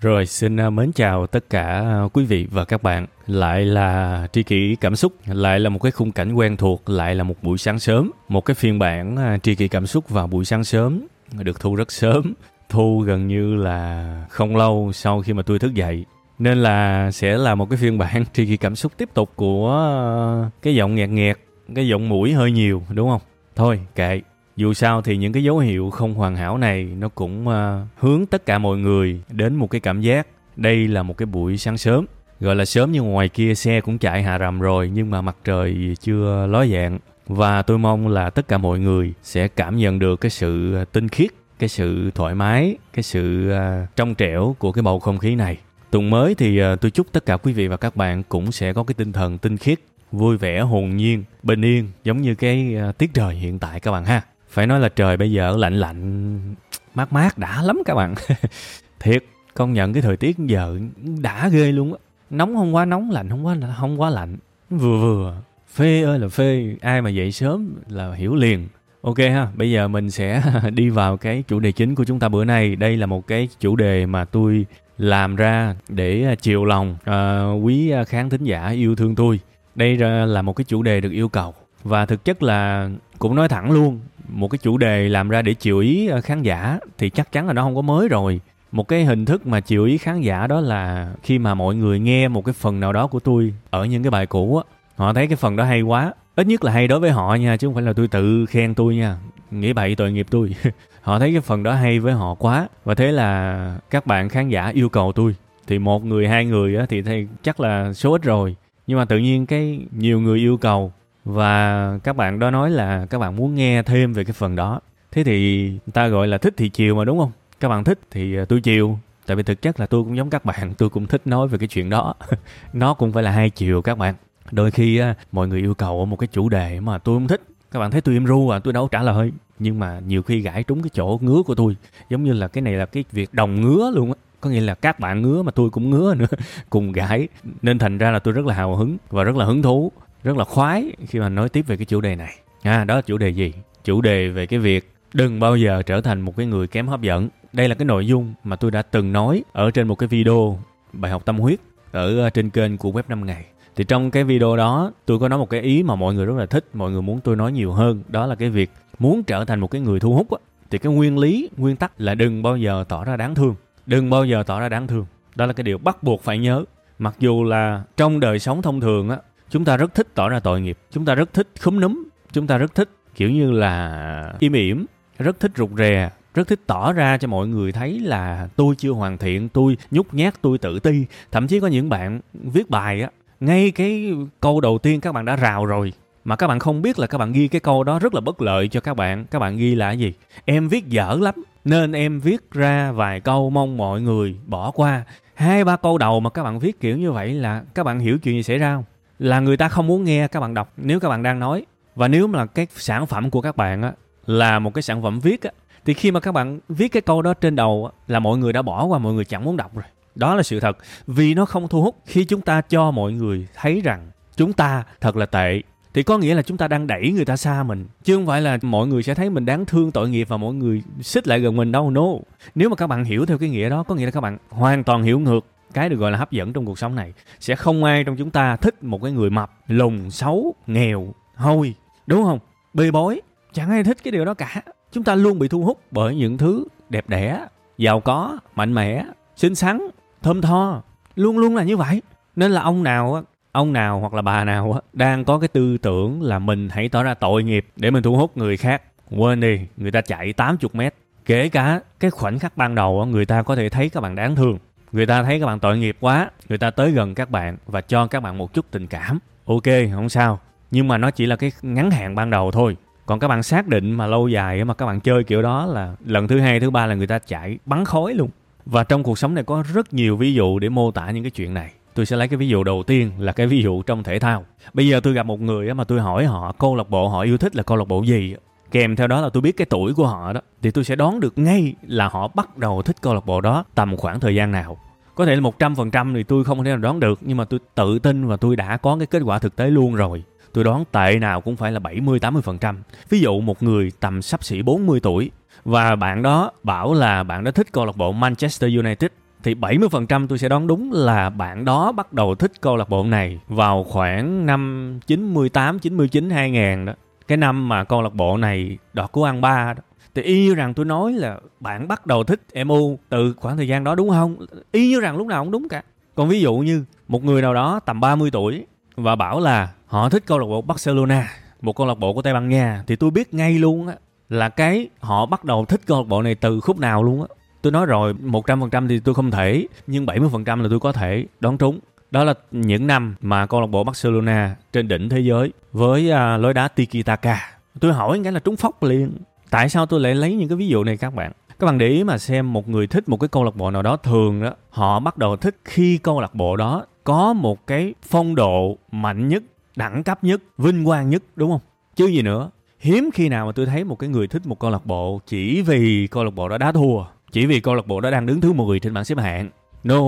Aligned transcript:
Rồi, 0.00 0.26
xin 0.26 0.56
à, 0.56 0.70
mến 0.70 0.92
chào 0.92 1.26
tất 1.26 1.50
cả 1.50 1.64
à, 1.66 2.02
quý 2.12 2.24
vị 2.24 2.46
và 2.50 2.64
các 2.64 2.82
bạn. 2.82 3.06
Lại 3.26 3.64
là 3.64 4.26
tri 4.32 4.42
kỷ 4.42 4.76
cảm 4.80 4.96
xúc, 4.96 5.12
lại 5.26 5.60
là 5.60 5.68
một 5.68 5.78
cái 5.78 5.92
khung 5.92 6.12
cảnh 6.12 6.32
quen 6.32 6.56
thuộc, 6.56 6.88
lại 6.88 7.14
là 7.14 7.24
một 7.24 7.34
buổi 7.42 7.58
sáng 7.58 7.78
sớm. 7.78 8.10
Một 8.28 8.44
cái 8.44 8.54
phiên 8.54 8.78
bản 8.78 9.16
à, 9.16 9.38
tri 9.38 9.54
kỷ 9.54 9.68
cảm 9.68 9.86
xúc 9.86 10.08
vào 10.08 10.26
buổi 10.26 10.44
sáng 10.44 10.64
sớm, 10.64 11.06
được 11.32 11.60
thu 11.60 11.74
rất 11.74 11.92
sớm. 11.92 12.34
Thu 12.68 13.00
gần 13.00 13.28
như 13.28 13.56
là 13.56 14.26
không 14.30 14.56
lâu 14.56 14.90
sau 14.94 15.22
khi 15.22 15.32
mà 15.32 15.42
tôi 15.42 15.58
thức 15.58 15.74
dậy. 15.74 16.04
Nên 16.38 16.62
là 16.62 17.10
sẽ 17.10 17.38
là 17.38 17.54
một 17.54 17.70
cái 17.70 17.76
phiên 17.76 17.98
bản 17.98 18.24
tri 18.32 18.46
kỷ 18.46 18.56
cảm 18.56 18.76
xúc 18.76 18.92
tiếp 18.96 19.08
tục 19.14 19.32
của 19.36 20.50
cái 20.62 20.74
giọng 20.74 20.94
nghẹt 20.94 21.10
nghẹt, 21.10 21.38
cái 21.74 21.88
giọng 21.88 22.08
mũi 22.08 22.32
hơi 22.32 22.50
nhiều, 22.50 22.82
đúng 22.94 23.10
không? 23.10 23.22
Thôi, 23.56 23.80
kệ, 23.94 24.20
dù 24.56 24.72
sao 24.72 25.02
thì 25.02 25.16
những 25.16 25.32
cái 25.32 25.44
dấu 25.44 25.58
hiệu 25.58 25.90
không 25.90 26.14
hoàn 26.14 26.36
hảo 26.36 26.58
này 26.58 26.84
nó 26.84 27.08
cũng 27.08 27.48
uh, 27.48 27.54
hướng 27.96 28.26
tất 28.26 28.46
cả 28.46 28.58
mọi 28.58 28.78
người 28.78 29.20
đến 29.28 29.54
một 29.54 29.70
cái 29.70 29.80
cảm 29.80 30.00
giác 30.00 30.26
đây 30.56 30.88
là 30.88 31.02
một 31.02 31.16
cái 31.16 31.26
buổi 31.26 31.56
sáng 31.56 31.78
sớm. 31.78 32.06
Gọi 32.40 32.56
là 32.56 32.64
sớm 32.64 32.92
nhưng 32.92 33.04
ngoài 33.04 33.28
kia 33.28 33.54
xe 33.54 33.80
cũng 33.80 33.98
chạy 33.98 34.22
hạ 34.22 34.38
rầm 34.38 34.60
rồi 34.60 34.90
nhưng 34.94 35.10
mà 35.10 35.20
mặt 35.20 35.36
trời 35.44 35.96
chưa 36.00 36.46
ló 36.46 36.66
dạng. 36.66 36.98
Và 37.26 37.62
tôi 37.62 37.78
mong 37.78 38.08
là 38.08 38.30
tất 38.30 38.48
cả 38.48 38.58
mọi 38.58 38.78
người 38.78 39.12
sẽ 39.22 39.48
cảm 39.48 39.76
nhận 39.76 39.98
được 39.98 40.20
cái 40.20 40.30
sự 40.30 40.74
ờ, 40.74 40.84
tinh 40.84 41.08
khiết 41.08 41.30
cái 41.58 41.68
sự 41.68 42.10
thoải 42.14 42.34
mái 42.34 42.76
cái 42.92 43.02
sự 43.02 43.52
uh, 43.52 43.96
trong 43.96 44.14
trẻo 44.14 44.56
của 44.58 44.72
cái 44.72 44.82
bầu 44.82 44.98
không 44.98 45.18
khí 45.18 45.34
này. 45.34 45.58
Tuần 45.90 46.10
mới 46.10 46.34
thì 46.34 46.62
uh, 46.62 46.80
tôi 46.80 46.90
chúc 46.90 47.06
tất 47.12 47.26
cả 47.26 47.36
quý 47.36 47.52
vị 47.52 47.68
và 47.68 47.76
các 47.76 47.96
bạn 47.96 48.22
cũng 48.22 48.52
sẽ 48.52 48.72
có 48.72 48.84
cái 48.84 48.94
tinh 48.94 49.12
thần 49.12 49.38
tinh 49.38 49.56
khiết 49.56 49.80
vui 50.12 50.36
vẻ 50.36 50.60
hồn 50.60 50.96
nhiên 50.96 51.24
bình 51.42 51.62
yên 51.62 51.88
giống 52.04 52.20
như 52.20 52.34
cái 52.34 52.76
uh, 52.88 52.98
tiết 52.98 53.10
trời 53.14 53.34
hiện 53.34 53.58
tại 53.58 53.80
các 53.80 53.92
bạn 53.92 54.04
ha 54.04 54.22
phải 54.50 54.66
nói 54.66 54.80
là 54.80 54.88
trời 54.88 55.16
bây 55.16 55.32
giờ 55.32 55.56
lạnh 55.56 55.74
lạnh 55.74 56.54
mát 56.94 57.12
mát 57.12 57.38
đã 57.38 57.62
lắm 57.62 57.78
các 57.84 57.94
bạn. 57.94 58.14
Thiệt 59.00 59.24
công 59.54 59.72
nhận 59.72 59.92
cái 59.92 60.02
thời 60.02 60.16
tiết 60.16 60.38
giờ 60.38 60.78
đã 61.22 61.48
ghê 61.48 61.72
luôn 61.72 61.92
á. 61.92 61.98
Nóng 62.30 62.56
không 62.56 62.74
quá 62.74 62.84
nóng 62.84 63.10
lạnh 63.10 63.28
không 63.30 63.46
quá 63.46 63.56
không 63.78 64.00
quá 64.00 64.10
lạnh. 64.10 64.36
Vừa 64.70 65.00
vừa 65.00 65.36
phê 65.74 66.02
ơi 66.02 66.18
là 66.18 66.28
phê 66.28 66.76
ai 66.80 67.02
mà 67.02 67.10
dậy 67.10 67.32
sớm 67.32 67.74
là 67.88 68.14
hiểu 68.14 68.34
liền. 68.34 68.68
Ok 69.02 69.18
ha 69.18 69.48
bây 69.54 69.70
giờ 69.70 69.88
mình 69.88 70.10
sẽ 70.10 70.42
đi 70.74 70.88
vào 70.88 71.16
cái 71.16 71.44
chủ 71.48 71.60
đề 71.60 71.72
chính 71.72 71.94
của 71.94 72.04
chúng 72.04 72.18
ta 72.18 72.28
bữa 72.28 72.44
nay. 72.44 72.76
Đây 72.76 72.96
là 72.96 73.06
một 73.06 73.26
cái 73.26 73.48
chủ 73.60 73.76
đề 73.76 74.06
mà 74.06 74.24
tôi 74.24 74.66
làm 74.98 75.36
ra 75.36 75.74
để 75.88 76.24
à, 76.24 76.34
chiều 76.34 76.64
lòng 76.64 76.96
uh, 77.10 77.64
quý 77.64 77.90
à, 77.90 78.04
khán 78.04 78.30
thính 78.30 78.44
giả 78.44 78.68
yêu 78.68 78.96
thương 78.96 79.14
tôi. 79.14 79.40
Đây 79.74 79.96
là 80.26 80.42
một 80.42 80.52
cái 80.52 80.64
chủ 80.64 80.82
đề 80.82 81.00
được 81.00 81.12
yêu 81.12 81.28
cầu. 81.28 81.54
Và 81.84 82.06
thực 82.06 82.24
chất 82.24 82.42
là 82.42 82.90
cũng 83.18 83.34
nói 83.34 83.48
thẳng 83.48 83.70
luôn 83.70 84.00
một 84.32 84.48
cái 84.48 84.58
chủ 84.58 84.78
đề 84.78 85.08
làm 85.08 85.28
ra 85.28 85.42
để 85.42 85.54
chiều 85.54 85.78
ý 85.78 86.06
ờ, 86.06 86.20
khán 86.20 86.42
giả 86.42 86.78
thì 86.98 87.10
chắc 87.10 87.32
chắn 87.32 87.46
là 87.46 87.52
nó 87.52 87.62
không 87.62 87.74
có 87.74 87.82
mới 87.82 88.08
rồi. 88.08 88.40
Một 88.72 88.88
cái 88.88 89.04
hình 89.04 89.24
thức 89.24 89.46
mà 89.46 89.60
chiều 89.60 89.84
ý 89.84 89.98
khán 89.98 90.20
giả 90.20 90.46
đó 90.46 90.60
là 90.60 91.12
khi 91.22 91.38
mà 91.38 91.54
mọi 91.54 91.74
người 91.74 91.98
nghe 91.98 92.28
một 92.28 92.44
cái 92.44 92.52
phần 92.52 92.80
nào 92.80 92.92
đó 92.92 93.06
của 93.06 93.20
tôi 93.20 93.54
ở 93.70 93.84
những 93.84 94.02
cái 94.02 94.10
bài 94.10 94.26
cũ 94.26 94.56
á, 94.56 94.64
họ 94.96 95.12
thấy 95.12 95.26
cái 95.26 95.36
phần 95.36 95.56
đó 95.56 95.64
hay 95.64 95.82
quá. 95.82 96.12
Ít 96.36 96.46
nhất 96.46 96.64
là 96.64 96.72
hay 96.72 96.88
đối 96.88 97.00
với 97.00 97.10
họ 97.10 97.34
nha, 97.34 97.56
chứ 97.56 97.66
không 97.66 97.74
phải 97.74 97.82
là 97.82 97.92
tôi 97.92 98.08
tự 98.08 98.46
khen 98.46 98.74
tôi 98.74 98.96
nha 98.96 99.16
nghĩ 99.50 99.72
bậy 99.72 99.94
tội 99.94 100.12
nghiệp 100.12 100.26
tôi. 100.30 100.54
Họ 101.00 101.18
thấy 101.18 101.32
cái 101.32 101.40
phần 101.40 101.62
đó 101.62 101.72
hay 101.72 102.00
với 102.00 102.12
họ 102.12 102.34
quá. 102.34 102.68
Và 102.84 102.94
thế 102.94 103.12
là 103.12 103.78
các 103.90 104.06
bạn 104.06 104.28
khán 104.28 104.48
giả 104.48 104.68
yêu 104.68 104.88
cầu 104.88 105.12
tôi. 105.12 105.34
Thì 105.66 105.78
một 105.78 106.04
người, 106.04 106.28
hai 106.28 106.44
người 106.44 106.76
á, 106.76 106.86
thì 106.88 107.02
thấy 107.02 107.28
chắc 107.42 107.60
là 107.60 107.92
số 107.92 108.12
ít 108.12 108.22
rồi. 108.22 108.56
Nhưng 108.86 108.98
mà 108.98 109.04
tự 109.04 109.18
nhiên 109.18 109.46
cái 109.46 109.80
nhiều 109.92 110.20
người 110.20 110.38
yêu 110.38 110.56
cầu 110.56 110.92
và 111.24 111.98
các 112.04 112.16
bạn 112.16 112.38
đó 112.38 112.50
nói 112.50 112.70
là 112.70 113.06
các 113.10 113.18
bạn 113.18 113.36
muốn 113.36 113.54
nghe 113.54 113.82
thêm 113.82 114.12
về 114.12 114.24
cái 114.24 114.32
phần 114.32 114.56
đó. 114.56 114.80
Thế 115.12 115.24
thì 115.24 115.70
ta 115.92 116.08
gọi 116.08 116.28
là 116.28 116.38
thích 116.38 116.54
thì 116.56 116.68
chiều 116.68 116.94
mà 116.94 117.04
đúng 117.04 117.18
không? 117.18 117.32
Các 117.60 117.68
bạn 117.68 117.84
thích 117.84 117.98
thì 118.10 118.36
ờ, 118.36 118.44
tôi 118.44 118.60
chiều. 118.60 118.98
Tại 119.26 119.36
vì 119.36 119.42
thực 119.42 119.62
chất 119.62 119.80
là 119.80 119.86
tôi 119.86 120.04
cũng 120.04 120.16
giống 120.16 120.30
các 120.30 120.44
bạn 120.44 120.74
tôi 120.78 120.88
cũng 120.90 121.06
thích 121.06 121.22
nói 121.24 121.48
về 121.48 121.58
cái 121.58 121.68
chuyện 121.68 121.90
đó. 121.90 122.14
Nó 122.72 122.94
cũng 122.94 123.12
phải 123.12 123.22
là 123.22 123.30
hai 123.30 123.50
chiều 123.50 123.82
các 123.82 123.98
bạn. 123.98 124.14
Đôi 124.50 124.70
khi 124.70 124.98
á, 124.98 125.14
mọi 125.32 125.48
người 125.48 125.60
yêu 125.60 125.74
cầu 125.74 126.06
một 126.06 126.16
cái 126.16 126.26
chủ 126.26 126.48
đề 126.48 126.80
mà 126.80 126.98
tôi 126.98 127.16
không 127.16 127.28
thích. 127.28 127.42
Các 127.70 127.80
bạn 127.80 127.90
thấy 127.90 128.00
tôi 128.00 128.14
im 128.14 128.26
ru 128.26 128.48
à 128.48 128.58
tôi 128.58 128.72
đâu 128.72 128.88
trả 128.88 129.02
lời. 129.02 129.32
Nhưng 129.58 129.78
mà 129.78 130.00
nhiều 130.06 130.22
khi 130.22 130.40
gãi 130.40 130.62
trúng 130.62 130.82
cái 130.82 130.90
chỗ 130.94 131.18
ngứa 131.22 131.42
của 131.46 131.54
tôi. 131.54 131.76
Giống 132.10 132.24
như 132.24 132.32
là 132.32 132.48
cái 132.48 132.62
này 132.62 132.72
là 132.72 132.86
cái 132.86 133.04
việc 133.12 133.34
đồng 133.34 133.60
ngứa 133.60 133.90
luôn 133.94 134.08
á. 134.08 134.14
Có 134.40 134.50
nghĩa 134.50 134.60
là 134.60 134.74
các 134.74 135.00
bạn 135.00 135.22
ngứa 135.22 135.42
mà 135.42 135.52
tôi 135.52 135.70
cũng 135.70 135.90
ngứa 135.90 136.14
nữa 136.14 136.26
cùng 136.70 136.92
gãi. 136.92 137.28
Nên 137.62 137.78
thành 137.78 137.98
ra 137.98 138.10
là 138.10 138.18
tôi 138.18 138.34
rất 138.34 138.46
là 138.46 138.54
hào 138.54 138.76
hứng 138.76 138.96
và 139.10 139.24
rất 139.24 139.36
là 139.36 139.44
hứng 139.44 139.62
thú 139.62 139.92
rất 140.22 140.36
là 140.36 140.44
khoái 140.44 140.92
khi 141.06 141.18
mà 141.18 141.28
nói 141.28 141.48
tiếp 141.48 141.66
về 141.66 141.76
cái 141.76 141.84
chủ 141.84 142.00
đề 142.00 142.16
này. 142.16 142.34
À 142.62 142.84
đó 142.84 142.94
là 142.94 143.00
chủ 143.00 143.18
đề 143.18 143.28
gì? 143.28 143.52
Chủ 143.84 144.00
đề 144.00 144.28
về 144.28 144.46
cái 144.46 144.58
việc 144.58 144.90
đừng 145.14 145.40
bao 145.40 145.56
giờ 145.56 145.82
trở 145.82 146.00
thành 146.00 146.20
một 146.20 146.36
cái 146.36 146.46
người 146.46 146.66
kém 146.66 146.88
hấp 146.88 147.00
dẫn. 147.00 147.28
Đây 147.52 147.68
là 147.68 147.74
cái 147.74 147.84
nội 147.84 148.06
dung 148.06 148.34
mà 148.44 148.56
tôi 148.56 148.70
đã 148.70 148.82
từng 148.82 149.12
nói 149.12 149.44
ở 149.52 149.70
trên 149.70 149.88
một 149.88 149.94
cái 149.94 150.08
video 150.08 150.58
bài 150.92 151.12
học 151.12 151.24
tâm 151.24 151.38
huyết 151.38 151.60
ở 151.92 152.20
ờ, 152.20 152.30
trên 152.30 152.50
kênh 152.50 152.76
của 152.76 152.90
web 152.90 153.02
5 153.08 153.26
ngày. 153.26 153.44
Thì 153.76 153.84
trong 153.84 154.10
cái 154.10 154.24
video 154.24 154.56
đó 154.56 154.92
tôi 155.06 155.18
có 155.18 155.28
nói 155.28 155.38
một 155.38 155.50
cái 155.50 155.60
ý 155.60 155.82
mà 155.82 155.94
mọi 155.94 156.14
người 156.14 156.26
rất 156.26 156.36
là 156.36 156.46
thích 156.46 156.64
mọi 156.74 156.90
người 156.90 157.02
muốn 157.02 157.20
tôi 157.20 157.36
nói 157.36 157.52
nhiều 157.52 157.72
hơn. 157.72 158.02
Đó 158.08 158.26
là 158.26 158.34
cái 158.34 158.50
việc 158.50 158.70
muốn 158.98 159.22
trở 159.22 159.44
thành 159.44 159.60
một 159.60 159.70
cái 159.70 159.80
người 159.80 160.00
thu 160.00 160.14
hút 160.14 160.30
á, 160.30 160.38
thì 160.70 160.78
cái 160.78 160.92
nguyên 160.92 161.18
lý 161.18 161.48
nguyên 161.56 161.76
tắc 161.76 162.00
là 162.00 162.14
đừng 162.14 162.42
bao 162.42 162.56
giờ 162.56 162.84
tỏ 162.88 163.04
ra 163.04 163.16
đáng 163.16 163.34
thương. 163.34 163.54
Đừng 163.86 164.10
bao 164.10 164.24
giờ 164.24 164.42
tỏ 164.42 164.60
ra 164.60 164.68
đáng 164.68 164.86
thương. 164.86 165.06
Đó 165.34 165.46
là 165.46 165.52
cái 165.52 165.64
điều 165.64 165.78
bắt 165.78 166.02
buộc 166.02 166.22
phải 166.22 166.38
nhớ. 166.38 166.64
Mặc 166.98 167.14
dù 167.18 167.44
là 167.44 167.82
trong 167.96 168.20
đời 168.20 168.38
sống 168.38 168.62
thông 168.62 168.80
thường 168.80 169.10
á 169.10 169.16
chúng 169.50 169.64
ta 169.64 169.76
rất 169.76 169.94
thích 169.94 170.08
tỏ 170.14 170.28
ra 170.28 170.40
tội 170.40 170.60
nghiệp. 170.60 170.78
Chúng 170.90 171.04
ta 171.04 171.14
rất 171.14 171.32
thích 171.32 171.48
khúm 171.60 171.80
núm. 171.80 172.04
Chúng 172.32 172.46
ta 172.46 172.58
rất 172.58 172.74
thích, 172.74 172.90
kiểu 173.14 173.30
như 173.30 173.52
là, 173.52 174.32
im 174.38 174.52
ỉm. 174.52 174.86
Rất 175.18 175.40
thích 175.40 175.52
rụt 175.56 175.70
rè. 175.78 176.10
Rất 176.34 176.48
thích 176.48 176.60
tỏ 176.66 176.92
ra 176.92 177.18
cho 177.18 177.28
mọi 177.28 177.48
người 177.48 177.72
thấy 177.72 177.98
là 177.98 178.48
tôi 178.56 178.74
chưa 178.78 178.90
hoàn 178.90 179.18
thiện, 179.18 179.48
tôi 179.48 179.76
nhút 179.90 180.06
nhát, 180.12 180.42
tôi 180.42 180.58
tự 180.58 180.80
ti. 180.80 181.04
Thậm 181.30 181.46
chí 181.46 181.60
có 181.60 181.66
những 181.66 181.88
bạn 181.88 182.20
viết 182.32 182.70
bài 182.70 183.02
á, 183.02 183.10
ngay 183.40 183.70
cái 183.70 184.14
câu 184.40 184.60
đầu 184.60 184.78
tiên 184.78 185.00
các 185.00 185.12
bạn 185.12 185.24
đã 185.24 185.36
rào 185.36 185.66
rồi, 185.66 185.92
mà 186.24 186.36
các 186.36 186.46
bạn 186.46 186.58
không 186.58 186.82
biết 186.82 186.98
là 186.98 187.06
các 187.06 187.18
bạn 187.18 187.32
ghi 187.32 187.48
cái 187.48 187.60
câu 187.60 187.84
đó 187.84 187.98
rất 187.98 188.14
là 188.14 188.20
bất 188.20 188.42
lợi 188.42 188.68
cho 188.68 188.80
các 188.80 188.94
bạn. 188.94 189.24
Các 189.30 189.38
bạn 189.38 189.56
ghi 189.56 189.74
là 189.74 189.88
cái 189.88 189.98
gì? 189.98 190.12
Em 190.44 190.68
viết 190.68 190.88
dở 190.88 191.18
lắm, 191.20 191.34
nên 191.64 191.92
em 191.92 192.20
viết 192.20 192.50
ra 192.50 192.92
vài 192.92 193.20
câu 193.20 193.50
mong 193.50 193.76
mọi 193.76 194.00
người 194.00 194.36
bỏ 194.46 194.70
qua. 194.70 195.04
Hai, 195.34 195.64
ba 195.64 195.76
câu 195.76 195.98
đầu 195.98 196.20
mà 196.20 196.30
các 196.30 196.42
bạn 196.42 196.58
viết 196.58 196.80
kiểu 196.80 196.96
như 196.96 197.12
vậy 197.12 197.34
là 197.34 197.62
các 197.74 197.84
bạn 197.84 197.98
hiểu 198.00 198.18
chuyện 198.18 198.36
gì 198.36 198.42
xảy 198.42 198.58
ra 198.58 198.74
không? 198.74 198.84
Là 199.20 199.40
người 199.40 199.56
ta 199.56 199.68
không 199.68 199.86
muốn 199.86 200.04
nghe 200.04 200.28
các 200.28 200.40
bạn 200.40 200.54
đọc 200.54 200.72
nếu 200.76 201.00
các 201.00 201.08
bạn 201.08 201.22
đang 201.22 201.38
nói. 201.38 201.66
Và 201.94 202.08
nếu 202.08 202.26
mà 202.26 202.46
cái 202.46 202.66
sản 202.76 203.06
phẩm 203.06 203.30
của 203.30 203.40
các 203.40 203.56
bạn 203.56 203.82
á 203.82 203.92
là 204.26 204.58
một 204.58 204.74
cái 204.74 204.82
sản 204.82 205.02
phẩm 205.02 205.20
viết 205.20 205.42
á 205.42 205.50
thì 205.84 205.94
khi 205.94 206.10
mà 206.10 206.20
các 206.20 206.32
bạn 206.32 206.58
viết 206.68 206.88
cái 206.88 207.02
câu 207.02 207.22
đó 207.22 207.34
trên 207.34 207.56
đầu 207.56 207.90
á, 207.92 207.98
là 208.08 208.18
mọi 208.18 208.38
người 208.38 208.52
đã 208.52 208.62
bỏ 208.62 208.84
qua 208.84 208.98
mọi 208.98 209.14
người 209.14 209.24
chẳng 209.24 209.44
muốn 209.44 209.56
đọc 209.56 209.74
rồi. 209.74 209.84
Đó 210.14 210.34
là 210.34 210.42
sự 210.42 210.60
thật. 210.60 210.78
Vì 211.06 211.34
nó 211.34 211.44
không 211.44 211.68
thu 211.68 211.82
hút. 211.82 211.96
Khi 212.06 212.24
chúng 212.24 212.40
ta 212.40 212.60
cho 212.60 212.90
mọi 212.90 213.12
người 213.12 213.46
thấy 213.54 213.80
rằng 213.84 214.10
chúng 214.36 214.52
ta 214.52 214.84
thật 215.00 215.16
là 215.16 215.26
tệ 215.26 215.62
thì 215.94 216.02
có 216.02 216.18
nghĩa 216.18 216.34
là 216.34 216.42
chúng 216.42 216.56
ta 216.56 216.68
đang 216.68 216.86
đẩy 216.86 217.12
người 217.12 217.24
ta 217.24 217.36
xa 217.36 217.62
mình. 217.62 217.86
Chứ 218.04 218.16
không 218.16 218.26
phải 218.26 218.40
là 218.40 218.58
mọi 218.62 218.86
người 218.86 219.02
sẽ 219.02 219.14
thấy 219.14 219.30
mình 219.30 219.44
đáng 219.44 219.64
thương 219.64 219.92
tội 219.92 220.08
nghiệp 220.08 220.28
và 220.28 220.36
mọi 220.36 220.54
người 220.54 220.82
xích 221.00 221.28
lại 221.28 221.40
gần 221.40 221.56
mình 221.56 221.72
đâu 221.72 221.90
no. 221.90 222.06
Nếu 222.54 222.68
mà 222.68 222.76
các 222.76 222.86
bạn 222.86 223.04
hiểu 223.04 223.26
theo 223.26 223.38
cái 223.38 223.48
nghĩa 223.48 223.68
đó 223.68 223.82
có 223.82 223.94
nghĩa 223.94 224.04
là 224.04 224.10
các 224.10 224.20
bạn 224.20 224.38
hoàn 224.48 224.84
toàn 224.84 225.02
hiểu 225.02 225.18
ngược 225.18 225.46
cái 225.74 225.88
được 225.88 225.96
gọi 225.96 226.10
là 226.10 226.18
hấp 226.18 226.30
dẫn 226.30 226.52
trong 226.52 226.66
cuộc 226.66 226.78
sống 226.78 226.94
này. 226.94 227.12
Sẽ 227.40 227.56
không 227.56 227.84
ai 227.84 228.04
trong 228.04 228.16
chúng 228.16 228.30
ta 228.30 228.56
thích 228.56 228.84
một 228.84 229.02
cái 229.02 229.12
người 229.12 229.30
mập 229.30 229.50
lùn 229.66 230.10
xấu, 230.10 230.54
nghèo, 230.66 231.14
hôi, 231.34 231.74
đúng 232.06 232.24
không? 232.24 232.38
Bê 232.74 232.90
bối, 232.90 233.20
chẳng 233.52 233.70
ai 233.70 233.84
thích 233.84 233.98
cái 234.04 234.12
điều 234.12 234.24
đó 234.24 234.34
cả. 234.34 234.62
Chúng 234.92 235.04
ta 235.04 235.14
luôn 235.14 235.38
bị 235.38 235.48
thu 235.48 235.64
hút 235.64 235.80
bởi 235.90 236.14
những 236.14 236.38
thứ 236.38 236.64
đẹp 236.88 237.08
đẽ, 237.08 237.46
giàu 237.78 238.00
có, 238.00 238.38
mạnh 238.54 238.74
mẽ, 238.74 239.04
xinh 239.36 239.54
xắn, 239.54 239.80
thơm 240.22 240.42
tho. 240.42 240.82
Luôn 241.16 241.38
luôn 241.38 241.56
là 241.56 241.62
như 241.62 241.76
vậy. 241.76 242.02
Nên 242.36 242.50
là 242.50 242.60
ông 242.62 242.82
nào 242.82 243.24
ông 243.52 243.72
nào 243.72 244.00
hoặc 244.00 244.14
là 244.14 244.22
bà 244.22 244.44
nào 244.44 244.80
đang 244.92 245.24
có 245.24 245.38
cái 245.38 245.48
tư 245.48 245.78
tưởng 245.78 246.22
là 246.22 246.38
mình 246.38 246.68
hãy 246.68 246.88
tỏ 246.88 247.02
ra 247.02 247.14
tội 247.14 247.42
nghiệp 247.42 247.66
để 247.76 247.90
mình 247.90 248.02
thu 248.02 248.16
hút 248.16 248.36
người 248.36 248.56
khác, 248.56 248.82
quên 249.10 249.40
đi, 249.40 249.60
người 249.76 249.90
ta 249.90 250.00
chạy 250.00 250.32
80 250.32 250.70
mét. 250.72 250.94
Kể 251.24 251.48
cả 251.48 251.80
cái 252.00 252.10
khoảnh 252.10 252.38
khắc 252.38 252.56
ban 252.56 252.74
đầu 252.74 253.06
người 253.06 253.26
ta 253.26 253.42
có 253.42 253.56
thể 253.56 253.68
thấy 253.68 253.88
các 253.88 254.00
bạn 254.00 254.14
đáng 254.14 254.36
thương 254.36 254.58
người 254.92 255.06
ta 255.06 255.22
thấy 255.22 255.40
các 255.40 255.46
bạn 255.46 255.58
tội 255.58 255.78
nghiệp 255.78 255.96
quá, 256.00 256.30
người 256.48 256.58
ta 256.58 256.70
tới 256.70 256.90
gần 256.90 257.14
các 257.14 257.30
bạn 257.30 257.56
và 257.66 257.80
cho 257.80 258.06
các 258.06 258.20
bạn 258.20 258.38
một 258.38 258.54
chút 258.54 258.66
tình 258.70 258.86
cảm. 258.86 259.18
Ok, 259.46 259.64
không 259.94 260.08
sao. 260.08 260.40
Nhưng 260.70 260.88
mà 260.88 260.98
nó 260.98 261.10
chỉ 261.10 261.26
là 261.26 261.36
cái 261.36 261.52
ngắn 261.62 261.90
hạn 261.90 262.14
ban 262.14 262.30
đầu 262.30 262.50
thôi. 262.50 262.76
Còn 263.06 263.20
các 263.20 263.28
bạn 263.28 263.42
xác 263.42 263.68
định 263.68 263.92
mà 263.92 264.06
lâu 264.06 264.28
dài 264.28 264.64
mà 264.64 264.74
các 264.74 264.86
bạn 264.86 265.00
chơi 265.00 265.24
kiểu 265.24 265.42
đó 265.42 265.66
là 265.66 265.94
lần 266.06 266.28
thứ 266.28 266.40
hai, 266.40 266.60
thứ 266.60 266.70
ba 266.70 266.86
là 266.86 266.94
người 266.94 267.06
ta 267.06 267.18
chạy 267.18 267.58
bắn 267.66 267.84
khói 267.84 268.14
luôn. 268.14 268.30
Và 268.66 268.84
trong 268.84 269.02
cuộc 269.02 269.18
sống 269.18 269.34
này 269.34 269.44
có 269.44 269.64
rất 269.74 269.92
nhiều 269.92 270.16
ví 270.16 270.34
dụ 270.34 270.58
để 270.58 270.68
mô 270.68 270.90
tả 270.90 271.10
những 271.10 271.24
cái 271.24 271.30
chuyện 271.30 271.54
này. 271.54 271.70
Tôi 271.94 272.06
sẽ 272.06 272.16
lấy 272.16 272.28
cái 272.28 272.36
ví 272.36 272.48
dụ 272.48 272.64
đầu 272.64 272.82
tiên 272.82 273.10
là 273.18 273.32
cái 273.32 273.46
ví 273.46 273.62
dụ 273.62 273.82
trong 273.82 274.02
thể 274.02 274.18
thao. 274.18 274.44
Bây 274.74 274.88
giờ 274.88 275.00
tôi 275.00 275.12
gặp 275.12 275.26
một 275.26 275.40
người 275.40 275.74
mà 275.74 275.84
tôi 275.84 276.00
hỏi 276.00 276.24
họ, 276.24 276.52
câu 276.52 276.76
lạc 276.76 276.90
bộ 276.90 277.08
họ 277.08 277.20
yêu 277.20 277.38
thích 277.38 277.56
là 277.56 277.62
câu 277.62 277.76
lạc 277.76 277.88
bộ 277.88 278.02
gì? 278.02 278.34
Kèm 278.70 278.96
theo 278.96 279.06
đó 279.06 279.20
là 279.20 279.28
tôi 279.28 279.40
biết 279.40 279.56
cái 279.56 279.66
tuổi 279.70 279.94
của 279.94 280.06
họ 280.06 280.32
đó 280.32 280.40
thì 280.62 280.70
tôi 280.70 280.84
sẽ 280.84 280.96
đoán 280.96 281.20
được 281.20 281.38
ngay 281.38 281.74
là 281.86 282.08
họ 282.08 282.28
bắt 282.28 282.58
đầu 282.58 282.82
thích 282.82 282.96
câu 283.02 283.14
lạc 283.14 283.26
bộ 283.26 283.40
đó 283.40 283.64
tầm 283.74 283.96
khoảng 283.96 284.20
thời 284.20 284.34
gian 284.34 284.52
nào 284.52 284.78
có 285.14 285.26
thể 285.26 285.34
là 285.34 285.40
một 285.40 285.58
trăm 285.58 285.74
phần 285.74 285.90
trăm 285.90 286.14
thì 286.14 286.22
tôi 286.22 286.44
không 286.44 286.64
thể 286.64 286.70
nào 286.70 286.78
đoán 286.78 287.00
được 287.00 287.18
nhưng 287.22 287.36
mà 287.36 287.44
tôi 287.44 287.60
tự 287.74 287.98
tin 287.98 288.26
và 288.26 288.36
tôi 288.36 288.56
đã 288.56 288.76
có 288.76 288.96
cái 288.98 289.06
kết 289.06 289.22
quả 289.24 289.38
thực 289.38 289.56
tế 289.56 289.70
luôn 289.70 289.94
rồi 289.94 290.24
tôi 290.52 290.64
đoán 290.64 290.84
tệ 290.92 291.18
nào 291.20 291.40
cũng 291.40 291.56
phải 291.56 291.72
là 291.72 291.80
70-80%. 291.80 292.74
Ví 293.08 293.20
dụ 293.20 293.40
một 293.40 293.62
người 293.62 293.92
tầm 294.00 294.22
sắp 294.22 294.44
xỉ 294.44 294.62
40 294.62 295.00
tuổi 295.00 295.30
và 295.64 295.96
bạn 295.96 296.22
đó 296.22 296.50
bảo 296.62 296.94
là 296.94 297.22
bạn 297.22 297.44
đó 297.44 297.50
thích 297.50 297.72
câu 297.72 297.86
lạc 297.86 297.96
bộ 297.96 298.12
Manchester 298.12 298.76
United 298.78 299.10
thì 299.42 299.54
70% 299.54 300.26
tôi 300.26 300.38
sẽ 300.38 300.48
đoán 300.48 300.66
đúng 300.66 300.92
là 300.92 301.30
bạn 301.30 301.64
đó 301.64 301.92
bắt 301.92 302.12
đầu 302.12 302.34
thích 302.34 302.52
câu 302.60 302.76
lạc 302.76 302.88
bộ 302.88 303.04
này 303.04 303.40
vào 303.48 303.84
khoảng 303.84 304.46
năm 304.46 304.98
98, 305.06 305.78
99, 305.78 306.30
2000 306.30 306.84
đó. 306.84 306.92
Cái 307.30 307.36
năm 307.36 307.68
mà 307.68 307.84
câu 307.84 308.02
lạc 308.02 308.14
bộ 308.14 308.36
này 308.36 308.78
đoạt 308.92 309.12
cú 309.12 309.22
ăn 309.22 309.40
ba 309.40 309.74
đó. 309.74 309.82
Thì 310.14 310.22
y 310.22 310.44
như 310.44 310.54
rằng 310.54 310.74
tôi 310.74 310.84
nói 310.84 311.12
là 311.12 311.38
bạn 311.60 311.88
bắt 311.88 312.06
đầu 312.06 312.24
thích 312.24 312.40
MU 312.66 312.98
từ 313.08 313.34
khoảng 313.36 313.56
thời 313.56 313.68
gian 313.68 313.84
đó 313.84 313.94
đúng 313.94 314.10
không? 314.10 314.36
Y 314.72 314.88
như 314.88 315.00
rằng 315.00 315.16
lúc 315.16 315.26
nào 315.26 315.44
cũng 315.44 315.50
đúng 315.50 315.68
cả. 315.68 315.82
Còn 316.14 316.28
ví 316.28 316.40
dụ 316.40 316.56
như 316.56 316.84
một 317.08 317.24
người 317.24 317.42
nào 317.42 317.54
đó 317.54 317.80
tầm 317.80 318.00
30 318.00 318.30
tuổi 318.30 318.66
và 318.96 319.16
bảo 319.16 319.40
là 319.40 319.72
họ 319.86 320.08
thích 320.08 320.22
câu 320.26 320.38
lạc 320.38 320.46
bộ 320.46 320.62
Barcelona, 320.62 321.28
một 321.60 321.76
câu 321.76 321.86
lạc 321.86 321.98
bộ 321.98 322.12
của 322.12 322.22
Tây 322.22 322.34
Ban 322.34 322.48
Nha 322.48 322.84
thì 322.86 322.96
tôi 322.96 323.10
biết 323.10 323.34
ngay 323.34 323.58
luôn 323.58 323.86
á 323.86 323.94
là 324.28 324.48
cái 324.48 324.88
họ 325.00 325.26
bắt 325.26 325.44
đầu 325.44 325.64
thích 325.64 325.80
câu 325.86 325.98
lạc 326.02 326.08
bộ 326.08 326.22
này 326.22 326.34
từ 326.34 326.60
khúc 326.60 326.78
nào 326.78 327.02
luôn 327.02 327.20
á. 327.22 327.28
Tôi 327.62 327.72
nói 327.72 327.86
rồi, 327.86 328.14
100% 328.14 328.88
thì 328.88 329.00
tôi 329.00 329.14
không 329.14 329.30
thể, 329.30 329.66
nhưng 329.86 330.06
70% 330.06 330.62
là 330.62 330.68
tôi 330.70 330.80
có 330.80 330.92
thể 330.92 331.26
đoán 331.40 331.58
trúng. 331.58 331.78
Đó 332.10 332.24
là 332.24 332.34
những 332.50 332.86
năm 332.86 333.14
mà 333.20 333.46
câu 333.46 333.60
lạc 333.60 333.66
bộ 333.66 333.84
Barcelona 333.84 334.56
trên 334.72 334.88
đỉnh 334.88 335.08
thế 335.08 335.20
giới 335.20 335.52
với 335.72 336.10
uh, 336.10 336.40
lối 336.42 336.54
đá 336.54 336.68
Tiki 336.68 337.04
Taka. 337.04 337.58
Tôi 337.80 337.92
hỏi 337.92 338.20
cái 338.24 338.32
là 338.32 338.40
trúng 338.40 338.56
phóc 338.56 338.82
liền. 338.82 339.12
Tại 339.50 339.68
sao 339.68 339.86
tôi 339.86 340.00
lại 340.00 340.14
lấy 340.14 340.34
những 340.34 340.48
cái 340.48 340.56
ví 340.56 340.68
dụ 340.68 340.84
này 340.84 340.96
các 340.96 341.14
bạn? 341.14 341.32
Các 341.58 341.66
bạn 341.66 341.78
để 341.78 341.88
ý 341.88 342.04
mà 342.04 342.18
xem 342.18 342.52
một 342.52 342.68
người 342.68 342.86
thích 342.86 343.08
một 343.08 343.20
cái 343.20 343.28
câu 343.28 343.44
lạc 343.44 343.56
bộ 343.56 343.70
nào 343.70 343.82
đó 343.82 343.96
thường 343.96 344.42
đó, 344.42 344.54
họ 344.70 345.00
bắt 345.00 345.18
đầu 345.18 345.36
thích 345.36 345.56
khi 345.64 345.98
câu 345.98 346.20
lạc 346.20 346.34
bộ 346.34 346.56
đó 346.56 346.86
có 347.04 347.32
một 347.32 347.66
cái 347.66 347.94
phong 348.02 348.34
độ 348.34 348.78
mạnh 348.92 349.28
nhất, 349.28 349.42
đẳng 349.76 350.02
cấp 350.02 350.24
nhất, 350.24 350.40
vinh 350.58 350.84
quang 350.84 351.10
nhất 351.10 351.22
đúng 351.36 351.50
không? 351.50 351.60
Chứ 351.96 352.06
gì 352.06 352.22
nữa. 352.22 352.50
Hiếm 352.78 353.10
khi 353.14 353.28
nào 353.28 353.46
mà 353.46 353.52
tôi 353.52 353.66
thấy 353.66 353.84
một 353.84 353.98
cái 353.98 354.08
người 354.08 354.26
thích 354.26 354.46
một 354.46 354.58
câu 354.58 354.70
lạc 354.70 354.86
bộ 354.86 355.20
chỉ 355.26 355.62
vì 355.62 356.06
câu 356.06 356.24
lạc 356.24 356.34
bộ 356.34 356.48
đó 356.48 356.58
đá 356.58 356.72
thua, 356.72 357.04
chỉ 357.32 357.46
vì 357.46 357.60
câu 357.60 357.74
lạc 357.74 357.86
bộ 357.86 358.00
đó 358.00 358.10
đang 358.10 358.26
đứng 358.26 358.40
thứ 358.40 358.52
10 358.52 358.80
trên 358.80 358.94
bảng 358.94 359.04
xếp 359.04 359.18
hạng. 359.18 359.50
No, 359.84 360.00